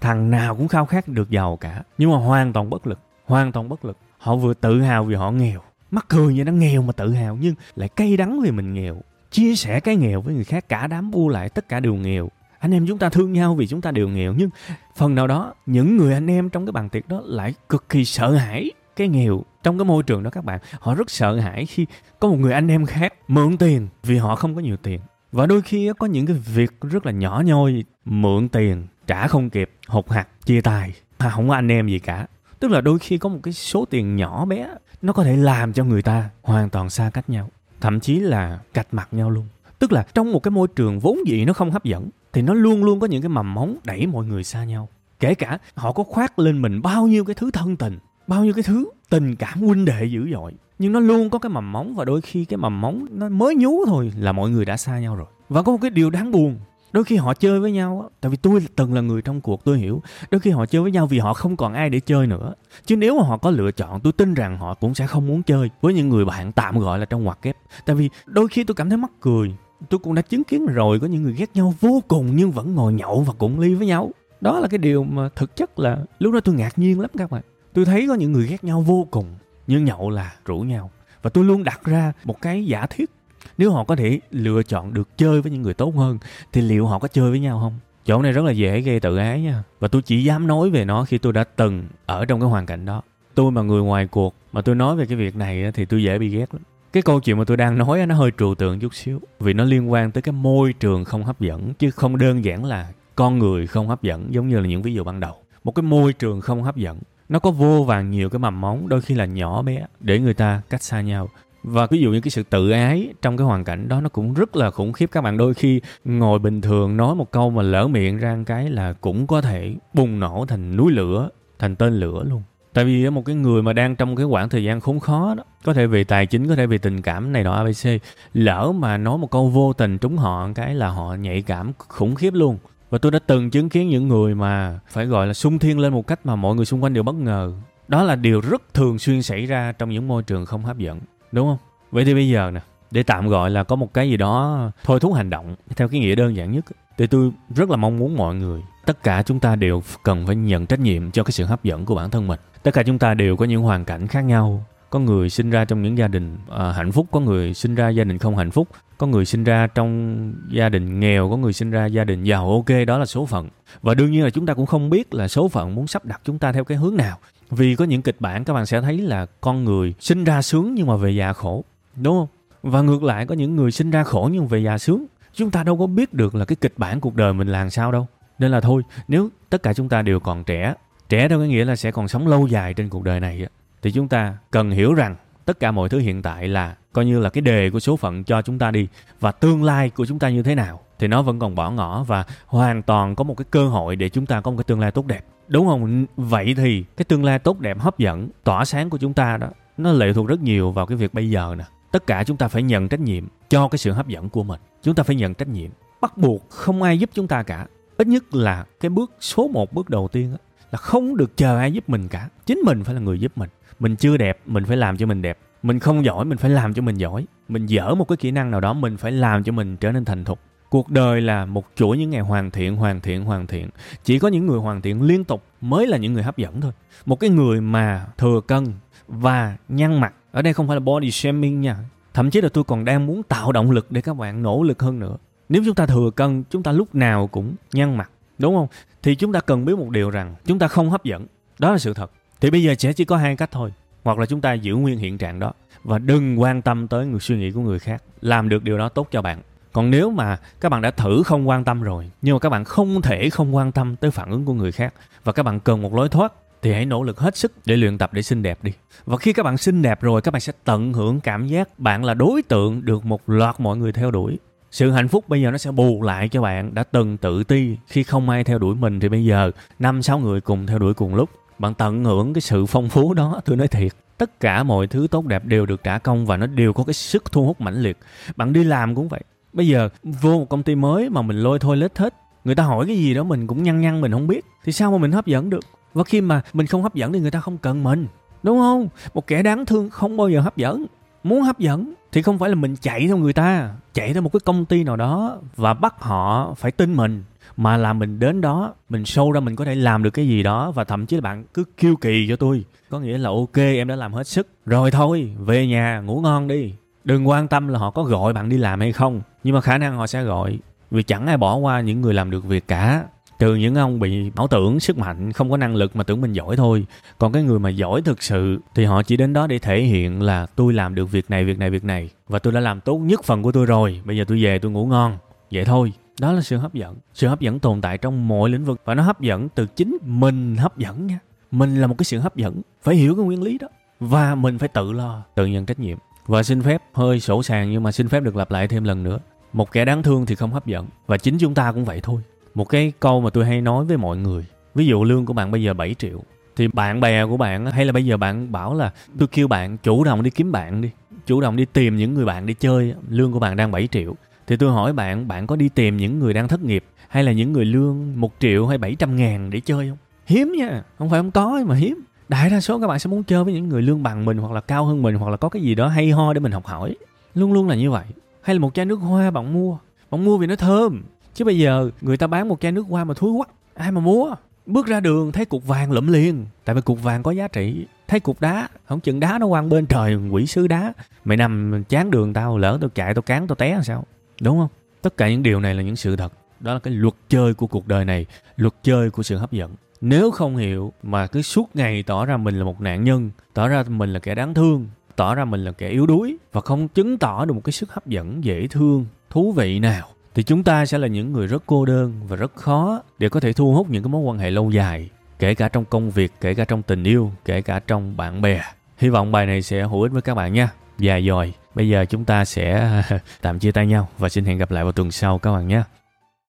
Thằng 0.00 0.30
nào 0.30 0.56
cũng 0.56 0.68
khao 0.68 0.86
khát 0.86 1.08
được 1.08 1.30
giàu 1.30 1.56
cả, 1.56 1.82
nhưng 1.98 2.10
mà 2.10 2.16
hoàn 2.16 2.52
toàn 2.52 2.70
bất 2.70 2.86
lực 2.86 2.98
hoàn 3.24 3.52
toàn 3.52 3.68
bất 3.68 3.84
lực. 3.84 3.98
Họ 4.18 4.36
vừa 4.36 4.54
tự 4.54 4.80
hào 4.80 5.04
vì 5.04 5.14
họ 5.14 5.30
nghèo. 5.30 5.60
Mắc 5.90 6.06
cười 6.08 6.34
như 6.34 6.44
nó 6.44 6.52
nghèo 6.52 6.82
mà 6.82 6.92
tự 6.92 7.12
hào, 7.12 7.38
nhưng 7.40 7.54
lại 7.76 7.88
cay 7.88 8.16
đắng 8.16 8.40
vì 8.40 8.50
mình 8.50 8.74
nghèo. 8.74 9.00
Chia 9.30 9.54
sẻ 9.54 9.80
cái 9.80 9.96
nghèo 9.96 10.20
với 10.20 10.34
người 10.34 10.44
khác, 10.44 10.68
cả 10.68 10.86
đám 10.86 11.10
bu 11.10 11.28
lại, 11.28 11.48
tất 11.48 11.68
cả 11.68 11.80
đều 11.80 11.94
nghèo. 11.94 12.28
Anh 12.58 12.74
em 12.74 12.86
chúng 12.86 12.98
ta 12.98 13.08
thương 13.08 13.32
nhau 13.32 13.54
vì 13.54 13.66
chúng 13.66 13.80
ta 13.80 13.90
đều 13.90 14.08
nghèo, 14.08 14.34
nhưng 14.36 14.50
phần 14.96 15.14
nào 15.14 15.26
đó, 15.26 15.54
những 15.66 15.96
người 15.96 16.14
anh 16.14 16.30
em 16.30 16.48
trong 16.48 16.66
cái 16.66 16.72
bàn 16.72 16.88
tiệc 16.88 17.08
đó 17.08 17.22
lại 17.24 17.54
cực 17.68 17.88
kỳ 17.88 18.04
sợ 18.04 18.34
hãi 18.34 18.70
cái 18.96 19.08
nghèo 19.08 19.44
trong 19.62 19.78
cái 19.78 19.84
môi 19.84 20.02
trường 20.02 20.22
đó 20.22 20.30
các 20.30 20.44
bạn. 20.44 20.60
Họ 20.80 20.94
rất 20.94 21.10
sợ 21.10 21.36
hãi 21.36 21.66
khi 21.66 21.86
có 22.20 22.28
một 22.28 22.36
người 22.36 22.52
anh 22.52 22.68
em 22.68 22.86
khác 22.86 23.14
mượn 23.28 23.56
tiền 23.56 23.88
vì 24.02 24.16
họ 24.16 24.36
không 24.36 24.54
có 24.54 24.60
nhiều 24.60 24.76
tiền. 24.76 25.00
Và 25.32 25.46
đôi 25.46 25.62
khi 25.62 25.90
có 25.98 26.06
những 26.06 26.26
cái 26.26 26.36
việc 26.36 26.80
rất 26.80 27.06
là 27.06 27.12
nhỏ 27.12 27.42
nhoi, 27.46 27.84
mượn 28.04 28.48
tiền, 28.48 28.86
trả 29.06 29.26
không 29.26 29.50
kịp, 29.50 29.70
hụt 29.88 30.10
hạt, 30.10 30.28
chia 30.44 30.60
tài 30.60 30.92
mà 31.18 31.30
không 31.30 31.48
có 31.48 31.54
anh 31.54 31.72
em 31.72 31.88
gì 31.88 31.98
cả 31.98 32.26
tức 32.60 32.70
là 32.70 32.80
đôi 32.80 32.98
khi 32.98 33.18
có 33.18 33.28
một 33.28 33.38
cái 33.42 33.52
số 33.52 33.84
tiền 33.84 34.16
nhỏ 34.16 34.44
bé, 34.44 34.68
nó 35.02 35.12
có 35.12 35.24
thể 35.24 35.36
làm 35.36 35.72
cho 35.72 35.84
người 35.84 36.02
ta 36.02 36.30
hoàn 36.42 36.70
toàn 36.70 36.90
xa 36.90 37.10
cách 37.14 37.30
nhau, 37.30 37.50
thậm 37.80 38.00
chí 38.00 38.20
là 38.20 38.58
cạch 38.74 38.86
mặt 38.92 39.08
nhau 39.12 39.30
luôn. 39.30 39.46
Tức 39.78 39.92
là 39.92 40.06
trong 40.14 40.32
một 40.32 40.42
cái 40.42 40.50
môi 40.50 40.68
trường 40.68 40.98
vốn 41.00 41.18
dĩ 41.26 41.44
nó 41.44 41.52
không 41.52 41.70
hấp 41.70 41.84
dẫn, 41.84 42.08
thì 42.32 42.42
nó 42.42 42.54
luôn 42.54 42.84
luôn 42.84 43.00
có 43.00 43.06
những 43.06 43.22
cái 43.22 43.28
mầm 43.28 43.54
móng 43.54 43.76
đẩy 43.84 44.06
mọi 44.06 44.24
người 44.24 44.44
xa 44.44 44.64
nhau. 44.64 44.88
Kể 45.20 45.34
cả 45.34 45.58
họ 45.74 45.92
có 45.92 46.04
khoác 46.04 46.38
lên 46.38 46.62
mình 46.62 46.82
bao 46.82 47.06
nhiêu 47.06 47.24
cái 47.24 47.34
thứ 47.34 47.50
thân 47.50 47.76
tình, 47.76 47.98
bao 48.26 48.44
nhiêu 48.44 48.52
cái 48.54 48.62
thứ 48.62 48.90
tình 49.08 49.36
cảm 49.36 49.60
huynh 49.60 49.84
đệ 49.84 50.04
dữ 50.04 50.28
dội, 50.32 50.52
nhưng 50.78 50.92
nó 50.92 51.00
luôn 51.00 51.30
có 51.30 51.38
cái 51.38 51.50
mầm 51.50 51.72
móng 51.72 51.94
và 51.94 52.04
đôi 52.04 52.20
khi 52.20 52.44
cái 52.44 52.56
mầm 52.56 52.80
móng 52.80 53.06
nó 53.10 53.28
mới 53.28 53.54
nhú 53.54 53.86
thôi 53.86 54.12
là 54.18 54.32
mọi 54.32 54.50
người 54.50 54.64
đã 54.64 54.76
xa 54.76 54.98
nhau 54.98 55.16
rồi. 55.16 55.26
Và 55.48 55.62
có 55.62 55.72
một 55.72 55.78
cái 55.82 55.90
điều 55.90 56.10
đáng 56.10 56.30
buồn 56.30 56.58
đôi 56.94 57.04
khi 57.04 57.16
họ 57.16 57.34
chơi 57.34 57.60
với 57.60 57.72
nhau 57.72 58.10
tại 58.20 58.30
vì 58.30 58.36
tôi 58.36 58.60
từng 58.76 58.94
là 58.94 59.00
người 59.00 59.22
trong 59.22 59.40
cuộc, 59.40 59.64
tôi 59.64 59.78
hiểu. 59.78 60.02
Đôi 60.30 60.40
khi 60.40 60.50
họ 60.50 60.66
chơi 60.66 60.82
với 60.82 60.90
nhau 60.90 61.06
vì 61.06 61.18
họ 61.18 61.34
không 61.34 61.56
còn 61.56 61.74
ai 61.74 61.90
để 61.90 62.00
chơi 62.00 62.26
nữa. 62.26 62.54
Chứ 62.86 62.96
nếu 62.96 63.18
mà 63.18 63.22
họ 63.22 63.36
có 63.36 63.50
lựa 63.50 63.70
chọn, 63.70 64.00
tôi 64.00 64.12
tin 64.12 64.34
rằng 64.34 64.58
họ 64.58 64.74
cũng 64.74 64.94
sẽ 64.94 65.06
không 65.06 65.26
muốn 65.26 65.42
chơi 65.42 65.70
với 65.80 65.94
những 65.94 66.08
người 66.08 66.24
bạn 66.24 66.52
tạm 66.52 66.78
gọi 66.78 66.98
là 66.98 67.04
trong 67.04 67.24
hoạt 67.24 67.42
kép. 67.42 67.56
Tại 67.86 67.96
vì 67.96 68.10
đôi 68.26 68.48
khi 68.48 68.64
tôi 68.64 68.74
cảm 68.74 68.88
thấy 68.88 68.98
mắc 68.98 69.10
cười. 69.20 69.54
Tôi 69.90 69.98
cũng 69.98 70.14
đã 70.14 70.22
chứng 70.22 70.44
kiến 70.44 70.66
rồi, 70.66 71.00
có 71.00 71.06
những 71.06 71.22
người 71.22 71.32
ghét 71.32 71.50
nhau 71.54 71.74
vô 71.80 72.02
cùng 72.08 72.36
nhưng 72.36 72.50
vẫn 72.50 72.74
ngồi 72.74 72.92
nhậu 72.92 73.20
và 73.20 73.32
cũng 73.38 73.60
ly 73.60 73.74
với 73.74 73.86
nhau. 73.86 74.10
Đó 74.40 74.60
là 74.60 74.68
cái 74.68 74.78
điều 74.78 75.04
mà 75.04 75.28
thực 75.36 75.56
chất 75.56 75.78
là 75.78 75.98
lúc 76.18 76.32
đó 76.32 76.40
tôi 76.40 76.54
ngạc 76.54 76.78
nhiên 76.78 77.00
lắm 77.00 77.10
các 77.18 77.30
bạn. 77.30 77.42
Tôi 77.72 77.84
thấy 77.84 78.08
có 78.08 78.14
những 78.14 78.32
người 78.32 78.46
ghét 78.46 78.64
nhau 78.64 78.80
vô 78.80 79.06
cùng, 79.10 79.26
nhưng 79.66 79.84
nhậu 79.84 80.10
là 80.10 80.34
rủ 80.44 80.58
nhau. 80.58 80.90
Và 81.22 81.30
tôi 81.30 81.44
luôn 81.44 81.64
đặt 81.64 81.84
ra 81.84 82.12
một 82.24 82.40
cái 82.42 82.66
giả 82.66 82.86
thiết 82.86 83.10
nếu 83.58 83.72
họ 83.72 83.84
có 83.84 83.96
thể 83.96 84.20
lựa 84.30 84.62
chọn 84.62 84.94
được 84.94 85.18
chơi 85.18 85.42
với 85.42 85.52
những 85.52 85.62
người 85.62 85.74
tốt 85.74 85.94
hơn, 85.96 86.18
thì 86.52 86.60
liệu 86.60 86.86
họ 86.86 86.98
có 86.98 87.08
chơi 87.08 87.30
với 87.30 87.40
nhau 87.40 87.60
không? 87.60 87.78
Chỗ 88.06 88.22
này 88.22 88.32
rất 88.32 88.44
là 88.44 88.52
dễ 88.52 88.80
gây 88.80 89.00
tự 89.00 89.16
ái 89.16 89.40
nha. 89.40 89.62
Và 89.80 89.88
tôi 89.88 90.02
chỉ 90.02 90.24
dám 90.24 90.46
nói 90.46 90.70
về 90.70 90.84
nó 90.84 91.04
khi 91.04 91.18
tôi 91.18 91.32
đã 91.32 91.44
từng 91.44 91.84
ở 92.06 92.24
trong 92.24 92.40
cái 92.40 92.48
hoàn 92.48 92.66
cảnh 92.66 92.84
đó. 92.84 93.02
Tôi 93.34 93.50
mà 93.50 93.62
người 93.62 93.82
ngoài 93.82 94.06
cuộc 94.06 94.34
mà 94.52 94.62
tôi 94.62 94.74
nói 94.74 94.96
về 94.96 95.06
cái 95.06 95.16
việc 95.16 95.36
này 95.36 95.72
thì 95.74 95.84
tôi 95.84 96.02
dễ 96.02 96.18
bị 96.18 96.28
ghét 96.28 96.54
lắm. 96.54 96.62
Cái 96.92 97.02
câu 97.02 97.20
chuyện 97.20 97.38
mà 97.38 97.44
tôi 97.44 97.56
đang 97.56 97.78
nói 97.78 98.06
nó 98.06 98.14
hơi 98.14 98.30
trừu 98.38 98.54
tượng 98.54 98.80
chút 98.80 98.94
xíu. 98.94 99.20
Vì 99.40 99.52
nó 99.52 99.64
liên 99.64 99.90
quan 99.90 100.10
tới 100.10 100.22
cái 100.22 100.32
môi 100.32 100.72
trường 100.72 101.04
không 101.04 101.24
hấp 101.24 101.40
dẫn, 101.40 101.74
chứ 101.74 101.90
không 101.90 102.18
đơn 102.18 102.44
giản 102.44 102.64
là 102.64 102.92
con 103.14 103.38
người 103.38 103.66
không 103.66 103.88
hấp 103.88 104.02
dẫn 104.02 104.34
giống 104.34 104.48
như 104.48 104.60
là 104.60 104.68
những 104.68 104.82
ví 104.82 104.94
dụ 104.94 105.04
ban 105.04 105.20
đầu. 105.20 105.34
Một 105.64 105.72
cái 105.72 105.82
môi 105.82 106.12
trường 106.12 106.40
không 106.40 106.62
hấp 106.62 106.76
dẫn, 106.76 106.98
nó 107.28 107.38
có 107.38 107.50
vô 107.50 107.84
vàng 107.84 108.10
nhiều 108.10 108.30
cái 108.30 108.38
mầm 108.38 108.60
móng 108.60 108.88
đôi 108.88 109.00
khi 109.00 109.14
là 109.14 109.24
nhỏ 109.24 109.62
bé, 109.62 109.86
để 110.00 110.20
người 110.20 110.34
ta 110.34 110.62
cách 110.70 110.82
xa 110.82 111.00
nhau 111.00 111.28
và 111.64 111.86
ví 111.90 112.00
dụ 112.00 112.10
như 112.10 112.20
cái 112.20 112.30
sự 112.30 112.42
tự 112.42 112.70
ái 112.70 113.14
trong 113.22 113.36
cái 113.36 113.46
hoàn 113.46 113.64
cảnh 113.64 113.88
đó 113.88 114.00
nó 114.00 114.08
cũng 114.08 114.34
rất 114.34 114.56
là 114.56 114.70
khủng 114.70 114.92
khiếp 114.92 115.06
các 115.12 115.20
bạn. 115.20 115.36
Đôi 115.36 115.54
khi 115.54 115.80
ngồi 116.04 116.38
bình 116.38 116.60
thường 116.60 116.96
nói 116.96 117.14
một 117.14 117.30
câu 117.30 117.50
mà 117.50 117.62
lỡ 117.62 117.88
miệng 117.88 118.18
ra 118.18 118.38
cái 118.46 118.70
là 118.70 118.92
cũng 118.92 119.26
có 119.26 119.40
thể 119.40 119.74
bùng 119.94 120.20
nổ 120.20 120.44
thành 120.48 120.76
núi 120.76 120.92
lửa, 120.92 121.28
thành 121.58 121.76
tên 121.76 121.92
lửa 121.92 122.24
luôn. 122.24 122.42
Tại 122.72 122.84
vì 122.84 123.10
một 123.10 123.24
cái 123.24 123.36
người 123.36 123.62
mà 123.62 123.72
đang 123.72 123.96
trong 123.96 124.16
cái 124.16 124.26
khoảng 124.30 124.48
thời 124.48 124.64
gian 124.64 124.80
khốn 124.80 125.00
khó 125.00 125.34
đó, 125.34 125.44
có 125.64 125.74
thể 125.74 125.86
vì 125.86 126.04
tài 126.04 126.26
chính, 126.26 126.48
có 126.48 126.56
thể 126.56 126.66
vì 126.66 126.78
tình 126.78 127.02
cảm 127.02 127.32
này 127.32 127.44
nọ 127.44 127.52
abc 127.52 127.88
lỡ 128.32 128.72
mà 128.72 128.96
nói 128.96 129.18
một 129.18 129.30
câu 129.30 129.48
vô 129.48 129.72
tình 129.72 129.98
trúng 129.98 130.16
họ 130.16 130.48
cái 130.54 130.74
là 130.74 130.88
họ 130.88 131.14
nhạy 131.14 131.42
cảm 131.42 131.72
khủng 131.78 132.14
khiếp 132.14 132.34
luôn. 132.34 132.58
Và 132.90 132.98
tôi 132.98 133.12
đã 133.12 133.18
từng 133.18 133.50
chứng 133.50 133.68
kiến 133.68 133.88
những 133.88 134.08
người 134.08 134.34
mà 134.34 134.80
phải, 134.88 135.06
gọi 135.06 135.26
là, 135.26 135.32
sung 135.32 135.58
thiên 135.58 135.78
lên 135.78 135.92
một 135.92 136.06
cách 136.06 136.26
mà 136.26 136.36
mọi 136.36 136.54
người 136.54 136.64
xung 136.64 136.82
quanh 136.82 136.92
đều 136.94 137.02
bất 137.02 137.14
ngờ. 137.14 137.52
Đó 137.88 138.02
là 138.02 138.16
điều 138.16 138.40
rất 138.40 138.74
thường 138.74 138.98
xuyên 138.98 139.22
xảy 139.22 139.46
ra 139.46 139.72
trong 139.72 139.90
những 139.90 140.08
môi 140.08 140.22
trường 140.22 140.46
không 140.46 140.64
hấp 140.64 140.78
dẫn 140.78 141.00
đúng 141.34 141.48
không? 141.48 141.58
Vậy 141.90 142.04
thì 142.04 142.14
bây 142.14 142.28
giờ 142.28 142.50
nè 142.50 142.60
để 142.90 143.02
tạm 143.02 143.28
gọi 143.28 143.50
là 143.50 143.64
có 143.64 143.76
một 143.76 143.94
cái 143.94 144.10
gì 144.10 144.16
đó 144.16 144.70
thôi 144.84 145.00
thúc 145.00 145.14
hành 145.14 145.30
động 145.30 145.56
theo 145.76 145.88
cái 145.88 146.00
nghĩa 146.00 146.14
đơn 146.14 146.36
giản 146.36 146.52
nhất 146.52 146.64
thì 146.98 147.06
tôi 147.06 147.32
rất 147.54 147.70
là 147.70 147.76
mong 147.76 147.98
muốn 147.98 148.16
mọi 148.16 148.34
người 148.34 148.62
tất 148.86 149.02
cả 149.02 149.22
chúng 149.22 149.40
ta 149.40 149.56
đều 149.56 149.82
cần 150.02 150.26
phải 150.26 150.36
nhận 150.36 150.66
trách 150.66 150.80
nhiệm 150.80 151.10
cho 151.10 151.24
cái 151.24 151.32
sự 151.32 151.44
hấp 151.44 151.64
dẫn 151.64 151.84
của 151.84 151.94
bản 151.94 152.10
thân 152.10 152.26
mình. 152.26 152.40
Tất 152.62 152.74
cả 152.74 152.82
chúng 152.82 152.98
ta 152.98 153.14
đều 153.14 153.36
có 153.36 153.44
những 153.44 153.62
hoàn 153.62 153.84
cảnh 153.84 154.06
khác 154.06 154.20
nhau. 154.20 154.64
Có 154.90 154.98
người 154.98 155.30
sinh 155.30 155.50
ra 155.50 155.64
trong 155.64 155.82
những 155.82 155.98
gia 155.98 156.08
đình 156.08 156.36
à, 156.50 156.72
hạnh 156.72 156.92
phúc 156.92 157.06
có 157.10 157.20
người 157.20 157.54
sinh 157.54 157.74
ra 157.74 157.88
gia 157.88 158.04
đình 158.04 158.18
không 158.18 158.36
hạnh 158.36 158.50
phúc 158.50 158.68
có 158.98 159.06
người 159.06 159.24
sinh 159.24 159.44
ra 159.44 159.66
trong 159.66 160.34
gia 160.50 160.68
đình 160.68 161.00
nghèo 161.00 161.30
có 161.30 161.36
người 161.36 161.52
sinh 161.52 161.70
ra 161.70 161.86
gia 161.86 162.04
đình 162.04 162.24
giàu 162.24 162.50
ok 162.50 162.86
đó 162.86 162.98
là 162.98 163.06
số 163.06 163.26
phận. 163.26 163.48
Và 163.82 163.94
đương 163.94 164.12
nhiên 164.12 164.24
là 164.24 164.30
chúng 164.30 164.46
ta 164.46 164.54
cũng 164.54 164.66
không 164.66 164.90
biết 164.90 165.14
là 165.14 165.28
số 165.28 165.48
phận 165.48 165.74
muốn 165.74 165.86
sắp 165.86 166.04
đặt 166.04 166.20
chúng 166.24 166.38
ta 166.38 166.52
theo 166.52 166.64
cái 166.64 166.78
hướng 166.78 166.96
nào 166.96 167.18
vì 167.54 167.76
có 167.76 167.84
những 167.84 168.02
kịch 168.02 168.16
bản 168.20 168.44
các 168.44 168.52
bạn 168.52 168.66
sẽ 168.66 168.80
thấy 168.80 168.98
là 168.98 169.26
con 169.40 169.64
người 169.64 169.94
sinh 170.00 170.24
ra 170.24 170.42
sướng 170.42 170.74
nhưng 170.74 170.86
mà 170.86 170.96
về 170.96 171.10
già 171.10 171.32
khổ, 171.32 171.64
đúng 171.96 172.18
không? 172.18 172.28
Và 172.72 172.82
ngược 172.82 173.02
lại, 173.02 173.26
có 173.26 173.34
những 173.34 173.56
người 173.56 173.70
sinh 173.70 173.90
ra 173.90 174.04
khổ 174.04 174.28
nhưng 174.32 174.48
về 174.48 174.58
già 174.58 174.78
sướng. 174.78 175.06
Chúng 175.34 175.50
ta 175.50 175.64
đâu 175.64 175.78
có 175.78 175.86
biết 175.86 176.12
được 176.14 176.34
là 176.34 176.44
cái 176.44 176.56
kịch 176.56 176.74
bản 176.76 177.00
cuộc 177.00 177.16
đời 177.16 177.32
mình 177.32 177.48
làm 177.48 177.70
sao 177.70 177.92
đâu. 177.92 178.06
Nên 178.38 178.50
là 178.50 178.60
thôi, 178.60 178.82
nếu 179.08 179.28
tất 179.50 179.62
cả 179.62 179.74
chúng 179.74 179.88
ta 179.88 180.02
đều 180.02 180.20
còn 180.20 180.44
trẻ 180.44 180.74
trẻ 181.08 181.28
theo 181.28 181.38
cái 181.38 181.48
nghĩa 181.48 181.64
là 181.64 181.76
sẽ 181.76 181.90
còn 181.90 182.08
sống 182.08 182.28
lâu 182.28 182.46
dài 182.46 182.74
trên 182.74 182.88
cuộc 182.88 183.04
đời 183.04 183.20
này 183.20 183.46
thì 183.82 183.92
chúng 183.92 184.08
ta 184.08 184.36
cần 184.50 184.70
hiểu 184.70 184.94
rằng 184.94 185.16
tất 185.44 185.60
cả 185.60 185.70
mọi 185.70 185.88
thứ 185.88 185.98
hiện 185.98 186.22
tại 186.22 186.48
là 186.48 186.76
coi 186.92 187.04
như 187.04 187.18
là 187.18 187.30
cái 187.30 187.42
đề 187.42 187.70
của 187.70 187.80
số 187.80 187.96
phận 187.96 188.24
cho 188.24 188.42
chúng 188.42 188.58
ta 188.58 188.70
đi 188.70 188.88
và 189.20 189.32
tương 189.32 189.64
lai 189.64 189.90
của 189.90 190.06
chúng 190.06 190.18
ta 190.18 190.28
như 190.28 190.42
thế 190.42 190.54
nào 190.54 190.80
thì 190.98 191.08
nó 191.08 191.22
vẫn 191.22 191.38
còn 191.38 191.54
bỏ 191.54 191.70
ngỏ 191.70 192.02
và 192.02 192.24
hoàn 192.46 192.82
toàn 192.82 193.14
có 193.14 193.24
một 193.24 193.34
cái 193.36 193.44
cơ 193.50 193.68
hội 193.68 193.96
để 193.96 194.08
chúng 194.08 194.26
ta 194.26 194.40
có 194.40 194.50
một 194.50 194.56
cái 194.56 194.64
tương 194.64 194.80
lai 194.80 194.90
tốt 194.90 195.06
đẹp. 195.06 195.24
Đúng 195.48 195.66
không? 195.66 196.06
Vậy 196.16 196.54
thì 196.54 196.84
cái 196.96 197.04
tương 197.04 197.24
lai 197.24 197.38
tốt 197.38 197.60
đẹp 197.60 197.78
hấp 197.78 197.98
dẫn 197.98 198.28
tỏa 198.44 198.64
sáng 198.64 198.90
của 198.90 198.98
chúng 198.98 199.14
ta 199.14 199.36
đó 199.36 199.48
nó 199.76 199.92
lệ 199.92 200.12
thuộc 200.12 200.26
rất 200.26 200.40
nhiều 200.40 200.70
vào 200.70 200.86
cái 200.86 200.96
việc 200.96 201.14
bây 201.14 201.30
giờ 201.30 201.54
nè. 201.58 201.64
Tất 201.92 202.06
cả 202.06 202.24
chúng 202.24 202.36
ta 202.36 202.48
phải 202.48 202.62
nhận 202.62 202.88
trách 202.88 203.00
nhiệm 203.00 203.24
cho 203.48 203.68
cái 203.68 203.78
sự 203.78 203.92
hấp 203.92 204.08
dẫn 204.08 204.28
của 204.28 204.42
mình. 204.42 204.60
Chúng 204.82 204.94
ta 204.94 205.02
phải 205.02 205.16
nhận 205.16 205.34
trách 205.34 205.48
nhiệm. 205.48 205.70
Bắt 206.00 206.16
buộc 206.16 206.50
không 206.50 206.82
ai 206.82 206.98
giúp 206.98 207.10
chúng 207.12 207.28
ta 207.28 207.42
cả. 207.42 207.66
Ít 207.96 208.06
nhất 208.06 208.34
là 208.34 208.64
cái 208.80 208.90
bước 208.90 209.12
số 209.20 209.48
một 209.48 209.72
bước 209.72 209.90
đầu 209.90 210.08
tiên 210.08 210.30
đó, 210.32 210.38
là 210.72 210.78
không 210.78 211.16
được 211.16 211.36
chờ 211.36 211.58
ai 211.58 211.72
giúp 211.72 211.88
mình 211.88 212.08
cả. 212.08 212.28
Chính 212.46 212.58
mình 212.58 212.84
phải 212.84 212.94
là 212.94 213.00
người 213.00 213.20
giúp 213.20 213.32
mình. 213.36 213.50
Mình 213.78 213.96
chưa 213.96 214.16
đẹp 214.16 214.38
mình 214.46 214.64
phải 214.64 214.76
làm 214.76 214.96
cho 214.96 215.06
mình 215.06 215.22
đẹp. 215.22 215.38
Mình 215.62 215.78
không 215.78 216.04
giỏi 216.04 216.24
mình 216.24 216.38
phải 216.38 216.50
làm 216.50 216.74
cho 216.74 216.82
mình 216.82 216.96
giỏi. 216.96 217.26
Mình 217.48 217.66
dở 217.66 217.94
một 217.94 218.08
cái 218.08 218.16
kỹ 218.16 218.30
năng 218.30 218.50
nào 218.50 218.60
đó 218.60 218.72
mình 218.72 218.96
phải 218.96 219.12
làm 219.12 219.44
cho 219.44 219.52
mình 219.52 219.76
trở 219.76 219.92
nên 219.92 220.04
thành 220.04 220.24
thục 220.24 220.38
cuộc 220.74 220.90
đời 220.90 221.20
là 221.20 221.46
một 221.46 221.66
chuỗi 221.76 221.98
những 221.98 222.10
ngày 222.10 222.20
hoàn 222.20 222.50
thiện 222.50 222.76
hoàn 222.76 223.00
thiện 223.00 223.24
hoàn 223.24 223.46
thiện. 223.46 223.68
Chỉ 224.04 224.18
có 224.18 224.28
những 224.28 224.46
người 224.46 224.58
hoàn 224.58 224.82
thiện 224.82 225.02
liên 225.02 225.24
tục 225.24 225.42
mới 225.60 225.86
là 225.86 225.96
những 225.96 226.12
người 226.12 226.22
hấp 226.22 226.36
dẫn 226.36 226.60
thôi. 226.60 226.72
Một 227.06 227.20
cái 227.20 227.30
người 227.30 227.60
mà 227.60 228.06
thừa 228.18 228.40
cân 228.46 228.72
và 229.08 229.56
nhăn 229.68 230.00
mặt, 230.00 230.14
ở 230.32 230.42
đây 230.42 230.52
không 230.52 230.66
phải 230.66 230.76
là 230.76 230.80
body 230.80 231.10
shaming 231.10 231.60
nha. 231.60 231.76
Thậm 232.14 232.30
chí 232.30 232.40
là 232.40 232.48
tôi 232.48 232.64
còn 232.64 232.84
đang 232.84 233.06
muốn 233.06 233.22
tạo 233.22 233.52
động 233.52 233.70
lực 233.70 233.92
để 233.92 234.00
các 234.00 234.14
bạn 234.14 234.42
nỗ 234.42 234.62
lực 234.62 234.82
hơn 234.82 234.98
nữa. 234.98 235.16
Nếu 235.48 235.62
chúng 235.66 235.74
ta 235.74 235.86
thừa 235.86 236.10
cân, 236.16 236.44
chúng 236.50 236.62
ta 236.62 236.72
lúc 236.72 236.94
nào 236.94 237.26
cũng 237.26 237.54
nhăn 237.72 237.96
mặt, 237.96 238.10
đúng 238.38 238.56
không? 238.56 238.68
Thì 239.02 239.14
chúng 239.14 239.32
ta 239.32 239.40
cần 239.40 239.64
biết 239.64 239.78
một 239.78 239.90
điều 239.90 240.10
rằng, 240.10 240.34
chúng 240.44 240.58
ta 240.58 240.68
không 240.68 240.90
hấp 240.90 241.04
dẫn. 241.04 241.26
Đó 241.58 241.72
là 241.72 241.78
sự 241.78 241.94
thật. 241.94 242.10
Thì 242.40 242.50
bây 242.50 242.62
giờ 242.62 242.74
sẽ 242.78 242.92
chỉ 242.92 243.04
có 243.04 243.16
hai 243.16 243.36
cách 243.36 243.50
thôi. 243.52 243.72
Hoặc 244.04 244.18
là 244.18 244.26
chúng 244.26 244.40
ta 244.40 244.52
giữ 244.52 244.76
nguyên 244.76 244.98
hiện 244.98 245.18
trạng 245.18 245.38
đó 245.38 245.52
và 245.84 245.98
đừng 245.98 246.40
quan 246.40 246.62
tâm 246.62 246.88
tới 246.88 247.06
người 247.06 247.20
suy 247.20 247.36
nghĩ 247.36 247.50
của 247.50 247.60
người 247.60 247.78
khác. 247.78 248.02
Làm 248.20 248.48
được 248.48 248.64
điều 248.64 248.78
đó 248.78 248.88
tốt 248.88 249.08
cho 249.10 249.22
bạn 249.22 249.38
còn 249.74 249.90
nếu 249.90 250.10
mà 250.10 250.36
các 250.60 250.68
bạn 250.68 250.82
đã 250.82 250.90
thử 250.90 251.22
không 251.22 251.48
quan 251.48 251.64
tâm 251.64 251.82
rồi 251.82 252.10
nhưng 252.22 252.34
mà 252.34 252.38
các 252.38 252.48
bạn 252.48 252.64
không 252.64 253.02
thể 253.02 253.30
không 253.30 253.56
quan 253.56 253.72
tâm 253.72 253.96
tới 253.96 254.10
phản 254.10 254.30
ứng 254.30 254.44
của 254.44 254.54
người 254.54 254.72
khác 254.72 254.94
và 255.24 255.32
các 255.32 255.42
bạn 255.42 255.60
cần 255.60 255.82
một 255.82 255.94
lối 255.94 256.08
thoát 256.08 256.32
thì 256.62 256.72
hãy 256.72 256.86
nỗ 256.86 257.02
lực 257.02 257.18
hết 257.18 257.36
sức 257.36 257.52
để 257.66 257.76
luyện 257.76 257.98
tập 257.98 258.12
để 258.12 258.22
xinh 258.22 258.42
đẹp 258.42 258.58
đi. 258.62 258.72
Và 259.04 259.16
khi 259.16 259.32
các 259.32 259.42
bạn 259.42 259.56
xinh 259.56 259.82
đẹp 259.82 260.02
rồi, 260.02 260.20
các 260.20 260.30
bạn 260.30 260.40
sẽ 260.40 260.52
tận 260.64 260.92
hưởng 260.92 261.20
cảm 261.20 261.46
giác 261.46 261.78
bạn 261.78 262.04
là 262.04 262.14
đối 262.14 262.42
tượng 262.42 262.84
được 262.84 263.04
một 263.04 263.20
loạt 263.26 263.60
mọi 263.60 263.76
người 263.76 263.92
theo 263.92 264.10
đuổi. 264.10 264.38
Sự 264.70 264.90
hạnh 264.90 265.08
phúc 265.08 265.28
bây 265.28 265.42
giờ 265.42 265.50
nó 265.50 265.58
sẽ 265.58 265.70
bù 265.70 266.02
lại 266.02 266.28
cho 266.28 266.42
bạn 266.42 266.74
đã 266.74 266.84
từng 266.84 267.16
tự 267.16 267.44
ti 267.44 267.76
khi 267.86 268.02
không 268.02 268.30
ai 268.30 268.44
theo 268.44 268.58
đuổi 268.58 268.74
mình 268.74 269.00
thì 269.00 269.08
bây 269.08 269.24
giờ 269.24 269.50
năm 269.78 270.02
sáu 270.02 270.18
người 270.18 270.40
cùng 270.40 270.66
theo 270.66 270.78
đuổi 270.78 270.94
cùng 270.94 271.14
lúc. 271.14 271.30
Bạn 271.58 271.74
tận 271.74 272.04
hưởng 272.04 272.34
cái 272.34 272.40
sự 272.40 272.66
phong 272.66 272.88
phú 272.88 273.14
đó, 273.14 273.40
tôi 273.44 273.56
nói 273.56 273.68
thiệt. 273.68 273.92
Tất 274.18 274.40
cả 274.40 274.62
mọi 274.62 274.86
thứ 274.86 275.06
tốt 275.10 275.26
đẹp 275.26 275.44
đều 275.44 275.66
được 275.66 275.82
trả 275.82 275.98
công 275.98 276.26
và 276.26 276.36
nó 276.36 276.46
đều 276.46 276.72
có 276.72 276.84
cái 276.84 276.94
sức 276.94 277.32
thu 277.32 277.46
hút 277.46 277.60
mãnh 277.60 277.82
liệt. 277.82 277.98
Bạn 278.36 278.52
đi 278.52 278.64
làm 278.64 278.94
cũng 278.94 279.08
vậy. 279.08 279.20
Bây 279.54 279.68
giờ 279.68 279.88
vô 280.02 280.38
một 280.38 280.48
công 280.48 280.62
ty 280.62 280.74
mới 280.74 281.10
mà 281.10 281.22
mình 281.22 281.36
lôi 281.36 281.58
thôi 281.58 281.76
lết 281.76 281.98
hết. 281.98 282.14
Người 282.44 282.54
ta 282.54 282.62
hỏi 282.62 282.86
cái 282.86 282.96
gì 282.96 283.14
đó 283.14 283.22
mình 283.22 283.46
cũng 283.46 283.62
nhăn 283.62 283.80
nhăn 283.80 284.00
mình 284.00 284.12
không 284.12 284.26
biết. 284.26 284.44
Thì 284.64 284.72
sao 284.72 284.92
mà 284.92 284.98
mình 284.98 285.12
hấp 285.12 285.26
dẫn 285.26 285.50
được? 285.50 285.64
Và 285.94 286.04
khi 286.04 286.20
mà 286.20 286.42
mình 286.52 286.66
không 286.66 286.82
hấp 286.82 286.94
dẫn 286.94 287.12
thì 287.12 287.20
người 287.20 287.30
ta 287.30 287.40
không 287.40 287.58
cần 287.58 287.84
mình. 287.84 288.06
Đúng 288.42 288.58
không? 288.58 288.88
Một 289.14 289.26
kẻ 289.26 289.42
đáng 289.42 289.66
thương 289.66 289.90
không 289.90 290.16
bao 290.16 290.28
giờ 290.28 290.40
hấp 290.40 290.56
dẫn. 290.56 290.86
Muốn 291.22 291.42
hấp 291.42 291.58
dẫn 291.58 291.94
thì 292.12 292.22
không 292.22 292.38
phải 292.38 292.48
là 292.48 292.54
mình 292.54 292.76
chạy 292.76 293.06
theo 293.06 293.16
người 293.16 293.32
ta, 293.32 293.70
chạy 293.94 294.12
theo 294.12 294.22
một 294.22 294.32
cái 294.32 294.40
công 294.44 294.64
ty 294.64 294.84
nào 294.84 294.96
đó 294.96 295.38
và 295.56 295.74
bắt 295.74 295.94
họ 295.98 296.54
phải 296.54 296.70
tin 296.70 296.94
mình 296.94 297.24
mà 297.56 297.76
là 297.76 297.92
mình 297.92 298.18
đến 298.18 298.40
đó 298.40 298.74
mình 298.88 299.02
show 299.02 299.32
ra 299.32 299.40
mình 299.40 299.56
có 299.56 299.64
thể 299.64 299.74
làm 299.74 300.02
được 300.02 300.10
cái 300.10 300.28
gì 300.28 300.42
đó 300.42 300.70
và 300.70 300.84
thậm 300.84 301.06
chí 301.06 301.16
là 301.16 301.20
bạn 301.20 301.44
cứ 301.54 301.64
kêu 301.76 301.96
kỳ 301.96 302.26
cho 302.28 302.36
tôi 302.36 302.64
có 302.90 303.00
nghĩa 303.00 303.18
là 303.18 303.30
ok 303.30 303.56
em 303.56 303.88
đã 303.88 303.96
làm 303.96 304.12
hết 304.12 304.26
sức 304.26 304.48
rồi 304.66 304.90
thôi 304.90 305.32
về 305.38 305.66
nhà 305.66 306.00
ngủ 306.00 306.20
ngon 306.20 306.48
đi 306.48 306.72
đừng 307.04 307.28
quan 307.28 307.48
tâm 307.48 307.68
là 307.68 307.78
họ 307.78 307.90
có 307.90 308.02
gọi 308.02 308.32
bạn 308.32 308.48
đi 308.48 308.58
làm 308.58 308.80
hay 308.80 308.92
không, 308.92 309.20
nhưng 309.44 309.54
mà 309.54 309.60
khả 309.60 309.78
năng 309.78 309.96
họ 309.96 310.06
sẽ 310.06 310.22
gọi. 310.22 310.58
Vì 310.90 311.02
chẳng 311.02 311.26
ai 311.26 311.36
bỏ 311.36 311.56
qua 311.56 311.80
những 311.80 312.00
người 312.00 312.14
làm 312.14 312.30
được 312.30 312.44
việc 312.44 312.68
cả. 312.68 313.04
Trừ 313.38 313.54
những 313.54 313.74
ông 313.74 314.00
bị 314.00 314.30
ảo 314.36 314.46
tưởng 314.46 314.80
sức 314.80 314.98
mạnh, 314.98 315.32
không 315.32 315.50
có 315.50 315.56
năng 315.56 315.76
lực 315.76 315.96
mà 315.96 316.04
tưởng 316.04 316.20
mình 316.20 316.32
giỏi 316.32 316.56
thôi. 316.56 316.86
Còn 317.18 317.32
cái 317.32 317.42
người 317.42 317.58
mà 317.58 317.70
giỏi 317.70 318.02
thực 318.02 318.22
sự, 318.22 318.58
thì 318.74 318.84
họ 318.84 319.02
chỉ 319.02 319.16
đến 319.16 319.32
đó 319.32 319.46
để 319.46 319.58
thể 319.58 319.82
hiện 319.82 320.22
là 320.22 320.46
tôi 320.46 320.72
làm 320.72 320.94
được 320.94 321.10
việc 321.10 321.30
này 321.30 321.44
việc 321.44 321.58
này 321.58 321.70
việc 321.70 321.84
này. 321.84 322.10
Và 322.28 322.38
tôi 322.38 322.52
đã 322.52 322.60
làm 322.60 322.80
tốt 322.80 322.98
nhất 322.98 323.24
phần 323.24 323.42
của 323.42 323.52
tôi 323.52 323.66
rồi. 323.66 324.02
Bây 324.04 324.16
giờ 324.16 324.24
tôi 324.28 324.42
về 324.42 324.58
tôi 324.58 324.70
ngủ 324.70 324.86
ngon. 324.86 325.18
Vậy 325.52 325.64
thôi. 325.64 325.92
Đó 326.20 326.32
là 326.32 326.40
sự 326.40 326.56
hấp 326.56 326.74
dẫn. 326.74 326.96
Sự 327.14 327.28
hấp 327.28 327.40
dẫn 327.40 327.58
tồn 327.58 327.80
tại 327.80 327.98
trong 327.98 328.28
mọi 328.28 328.50
lĩnh 328.50 328.64
vực. 328.64 328.80
Và 328.84 328.94
nó 328.94 329.02
hấp 329.02 329.20
dẫn 329.20 329.48
từ 329.48 329.66
chính 329.66 329.98
mình 330.02 330.56
hấp 330.56 330.78
dẫn 330.78 331.06
nha. 331.06 331.18
Mình 331.50 331.80
là 331.80 331.86
một 331.86 331.94
cái 331.98 332.04
sự 332.04 332.18
hấp 332.18 332.36
dẫn. 332.36 332.62
Phải 332.82 332.94
hiểu 332.94 333.14
cái 333.14 333.24
nguyên 333.24 333.42
lý 333.42 333.58
đó. 333.58 333.68
Và 334.00 334.34
mình 334.34 334.58
phải 334.58 334.68
tự 334.68 334.92
lo, 334.92 335.22
tự 335.34 335.46
nhận 335.46 335.66
trách 335.66 335.78
nhiệm 335.78 335.98
và 336.26 336.42
xin 336.42 336.62
phép 336.62 336.82
hơi 336.92 337.20
sổ 337.20 337.42
sàng 337.42 337.70
nhưng 337.70 337.82
mà 337.82 337.92
xin 337.92 338.08
phép 338.08 338.22
được 338.22 338.36
lặp 338.36 338.50
lại 338.50 338.68
thêm 338.68 338.84
lần 338.84 339.02
nữa. 339.02 339.18
Một 339.52 339.72
kẻ 339.72 339.84
đáng 339.84 340.02
thương 340.02 340.26
thì 340.26 340.34
không 340.34 340.50
hấp 340.50 340.66
dẫn, 340.66 340.86
và 341.06 341.16
chính 341.16 341.38
chúng 341.38 341.54
ta 341.54 341.72
cũng 341.72 341.84
vậy 341.84 342.00
thôi. 342.02 342.22
Một 342.54 342.68
cái 342.68 342.92
câu 343.00 343.20
mà 343.20 343.30
tôi 343.30 343.44
hay 343.44 343.60
nói 343.60 343.84
với 343.84 343.96
mọi 343.96 344.16
người, 344.16 344.44
ví 344.74 344.86
dụ 344.86 345.04
lương 345.04 345.26
của 345.26 345.32
bạn 345.32 345.50
bây 345.50 345.62
giờ 345.62 345.74
7 345.74 345.94
triệu, 345.94 346.22
thì 346.56 346.68
bạn 346.68 347.00
bè 347.00 347.26
của 347.26 347.36
bạn 347.36 347.66
hay 347.66 347.84
là 347.84 347.92
bây 347.92 348.04
giờ 348.04 348.16
bạn 348.16 348.52
bảo 348.52 348.74
là, 348.74 348.92
tôi 349.18 349.28
kêu 349.28 349.48
bạn 349.48 349.78
chủ 349.78 350.04
động 350.04 350.22
đi 350.22 350.30
kiếm 350.30 350.52
bạn 350.52 350.80
đi, 350.80 350.90
chủ 351.26 351.40
động 351.40 351.56
đi 351.56 351.64
tìm 351.64 351.96
những 351.96 352.14
người 352.14 352.24
bạn 352.24 352.46
đi 352.46 352.54
chơi 352.54 352.94
lương 353.08 353.32
của 353.32 353.38
bạn 353.38 353.56
đang 353.56 353.70
7 353.70 353.88
triệu. 353.90 354.14
Thì 354.46 354.56
tôi 354.56 354.70
hỏi 354.70 354.92
bạn 354.92 355.28
bạn 355.28 355.46
có 355.46 355.56
đi 355.56 355.68
tìm 355.68 355.96
những 355.96 356.18
người 356.18 356.34
đang 356.34 356.48
thất 356.48 356.62
nghiệp 356.62 356.84
hay 357.08 357.24
là 357.24 357.32
những 357.32 357.52
người 357.52 357.64
lương 357.64 358.20
1 358.20 358.34
triệu 358.40 358.66
hay 358.66 358.78
700 358.78 359.16
ngàn 359.16 359.50
để 359.50 359.60
chơi 359.60 359.88
không? 359.88 359.98
Hiếm 360.26 360.52
nha, 360.58 360.82
không 360.98 361.10
phải 361.10 361.18
không 361.18 361.30
có 361.30 361.62
mà 361.66 361.74
hiếm 361.74 362.00
đại 362.28 362.50
đa 362.50 362.60
số 362.60 362.80
các 362.80 362.86
bạn 362.86 362.98
sẽ 362.98 363.10
muốn 363.10 363.22
chơi 363.24 363.44
với 363.44 363.52
những 363.54 363.68
người 363.68 363.82
lương 363.82 364.02
bằng 364.02 364.24
mình 364.24 364.38
hoặc 364.38 364.52
là 364.52 364.60
cao 364.60 364.84
hơn 364.84 365.02
mình 365.02 365.14
hoặc 365.14 365.30
là 365.30 365.36
có 365.36 365.48
cái 365.48 365.62
gì 365.62 365.74
đó 365.74 365.88
hay 365.88 366.10
ho 366.10 366.32
để 366.32 366.40
mình 366.40 366.52
học 366.52 366.66
hỏi. 366.66 366.96
Luôn 367.34 367.52
luôn 367.52 367.68
là 367.68 367.74
như 367.74 367.90
vậy. 367.90 368.04
Hay 368.42 368.54
là 368.54 368.60
một 368.60 368.74
chai 368.74 368.84
nước 368.84 368.96
hoa 368.96 369.30
bạn 369.30 369.52
mua. 369.52 369.78
Bạn 370.10 370.24
mua 370.24 370.38
vì 370.38 370.46
nó 370.46 370.56
thơm. 370.56 371.02
Chứ 371.34 371.44
bây 371.44 371.58
giờ 371.58 371.90
người 372.00 372.16
ta 372.16 372.26
bán 372.26 372.48
một 372.48 372.60
chai 372.60 372.72
nước 372.72 372.86
hoa 372.88 373.04
mà 373.04 373.14
thúi 373.14 373.32
quá, 373.32 373.46
ai 373.74 373.92
mà 373.92 374.00
mua? 374.00 374.34
Bước 374.66 374.86
ra 374.86 375.00
đường 375.00 375.32
thấy 375.32 375.44
cục 375.44 375.66
vàng 375.66 375.92
lụm 375.92 376.06
liền. 376.06 376.46
Tại 376.64 376.74
vì 376.74 376.80
cục 376.80 377.02
vàng 377.02 377.22
có 377.22 377.30
giá 377.30 377.48
trị. 377.48 377.86
Thấy 378.08 378.20
cục 378.20 378.40
đá, 378.40 378.68
không 378.84 379.00
chừng 379.00 379.20
đá 379.20 379.38
nó 379.38 379.48
quăng 379.48 379.68
bên 379.68 379.86
trời 379.86 380.16
quỷ 380.30 380.46
sứ 380.46 380.66
đá. 380.66 380.92
Mày 381.24 381.36
nằm 381.36 381.84
chán 381.88 382.10
đường 382.10 382.32
tao, 382.32 382.58
lỡ 382.58 382.78
tao 382.80 382.90
chạy, 382.94 383.14
tao 383.14 383.22
cán, 383.22 383.46
tao 383.46 383.56
té 383.56 383.74
làm 383.74 383.82
sao? 383.82 384.04
Đúng 384.40 384.58
không? 384.58 384.68
Tất 385.02 385.16
cả 385.16 385.28
những 385.28 385.42
điều 385.42 385.60
này 385.60 385.74
là 385.74 385.82
những 385.82 385.96
sự 385.96 386.16
thật. 386.16 386.32
Đó 386.60 386.74
là 386.74 386.78
cái 386.78 386.94
luật 386.94 387.14
chơi 387.28 387.54
của 387.54 387.66
cuộc 387.66 387.88
đời 387.88 388.04
này, 388.04 388.26
luật 388.56 388.74
chơi 388.82 389.10
của 389.10 389.22
sự 389.22 389.36
hấp 389.36 389.52
dẫn 389.52 389.70
nếu 390.06 390.30
không 390.30 390.56
hiểu 390.56 390.92
mà 391.02 391.26
cứ 391.26 391.42
suốt 391.42 391.70
ngày 391.74 392.02
tỏ 392.02 392.26
ra 392.26 392.36
mình 392.36 392.58
là 392.58 392.64
một 392.64 392.80
nạn 392.80 393.04
nhân, 393.04 393.30
tỏ 393.54 393.68
ra 393.68 393.84
mình 393.88 394.12
là 394.12 394.18
kẻ 394.18 394.34
đáng 394.34 394.54
thương, 394.54 394.86
tỏ 395.16 395.34
ra 395.34 395.44
mình 395.44 395.64
là 395.64 395.72
kẻ 395.72 395.88
yếu 395.88 396.06
đuối 396.06 396.36
và 396.52 396.60
không 396.60 396.88
chứng 396.88 397.18
tỏ 397.18 397.44
được 397.44 397.52
một 397.54 397.60
cái 397.64 397.72
sức 397.72 397.92
hấp 397.92 398.06
dẫn, 398.06 398.44
dễ 398.44 398.66
thương, 398.66 399.06
thú 399.30 399.52
vị 399.52 399.78
nào, 399.78 400.08
thì 400.34 400.42
chúng 400.42 400.64
ta 400.64 400.86
sẽ 400.86 400.98
là 400.98 401.06
những 401.06 401.32
người 401.32 401.46
rất 401.46 401.62
cô 401.66 401.84
đơn 401.84 402.20
và 402.28 402.36
rất 402.36 402.54
khó 402.54 403.02
để 403.18 403.28
có 403.28 403.40
thể 403.40 403.52
thu 403.52 403.74
hút 403.74 403.90
những 403.90 404.02
cái 404.02 404.08
mối 404.08 404.20
quan 404.20 404.38
hệ 404.38 404.50
lâu 404.50 404.70
dài, 404.70 405.10
kể 405.38 405.54
cả 405.54 405.68
trong 405.68 405.84
công 405.84 406.10
việc, 406.10 406.32
kể 406.40 406.54
cả 406.54 406.64
trong 406.64 406.82
tình 406.82 407.04
yêu, 407.04 407.30
kể 407.44 407.62
cả 407.62 407.80
trong 407.86 408.16
bạn 408.16 408.42
bè. 408.42 408.62
Hy 408.98 409.08
vọng 409.08 409.32
bài 409.32 409.46
này 409.46 409.62
sẽ 409.62 409.82
hữu 409.82 410.02
ích 410.02 410.12
với 410.12 410.22
các 410.22 410.34
bạn 410.34 410.52
nha. 410.52 410.70
Dài 410.98 411.26
dòi, 411.28 411.52
bây 411.74 411.88
giờ 411.88 412.04
chúng 412.04 412.24
ta 412.24 412.44
sẽ, 412.44 413.02
tạm 413.40 413.58
chia 413.58 413.72
tay 413.72 413.86
nhau 413.86 414.08
và 414.18 414.28
xin 414.28 414.44
hẹn 414.44 414.58
gặp 414.58 414.70
lại 414.70 414.84
vào 414.84 414.92
tuần 414.92 415.10
sau 415.10 415.38
các 415.38 415.52
bạn 415.52 415.68
nhé. 415.68 415.82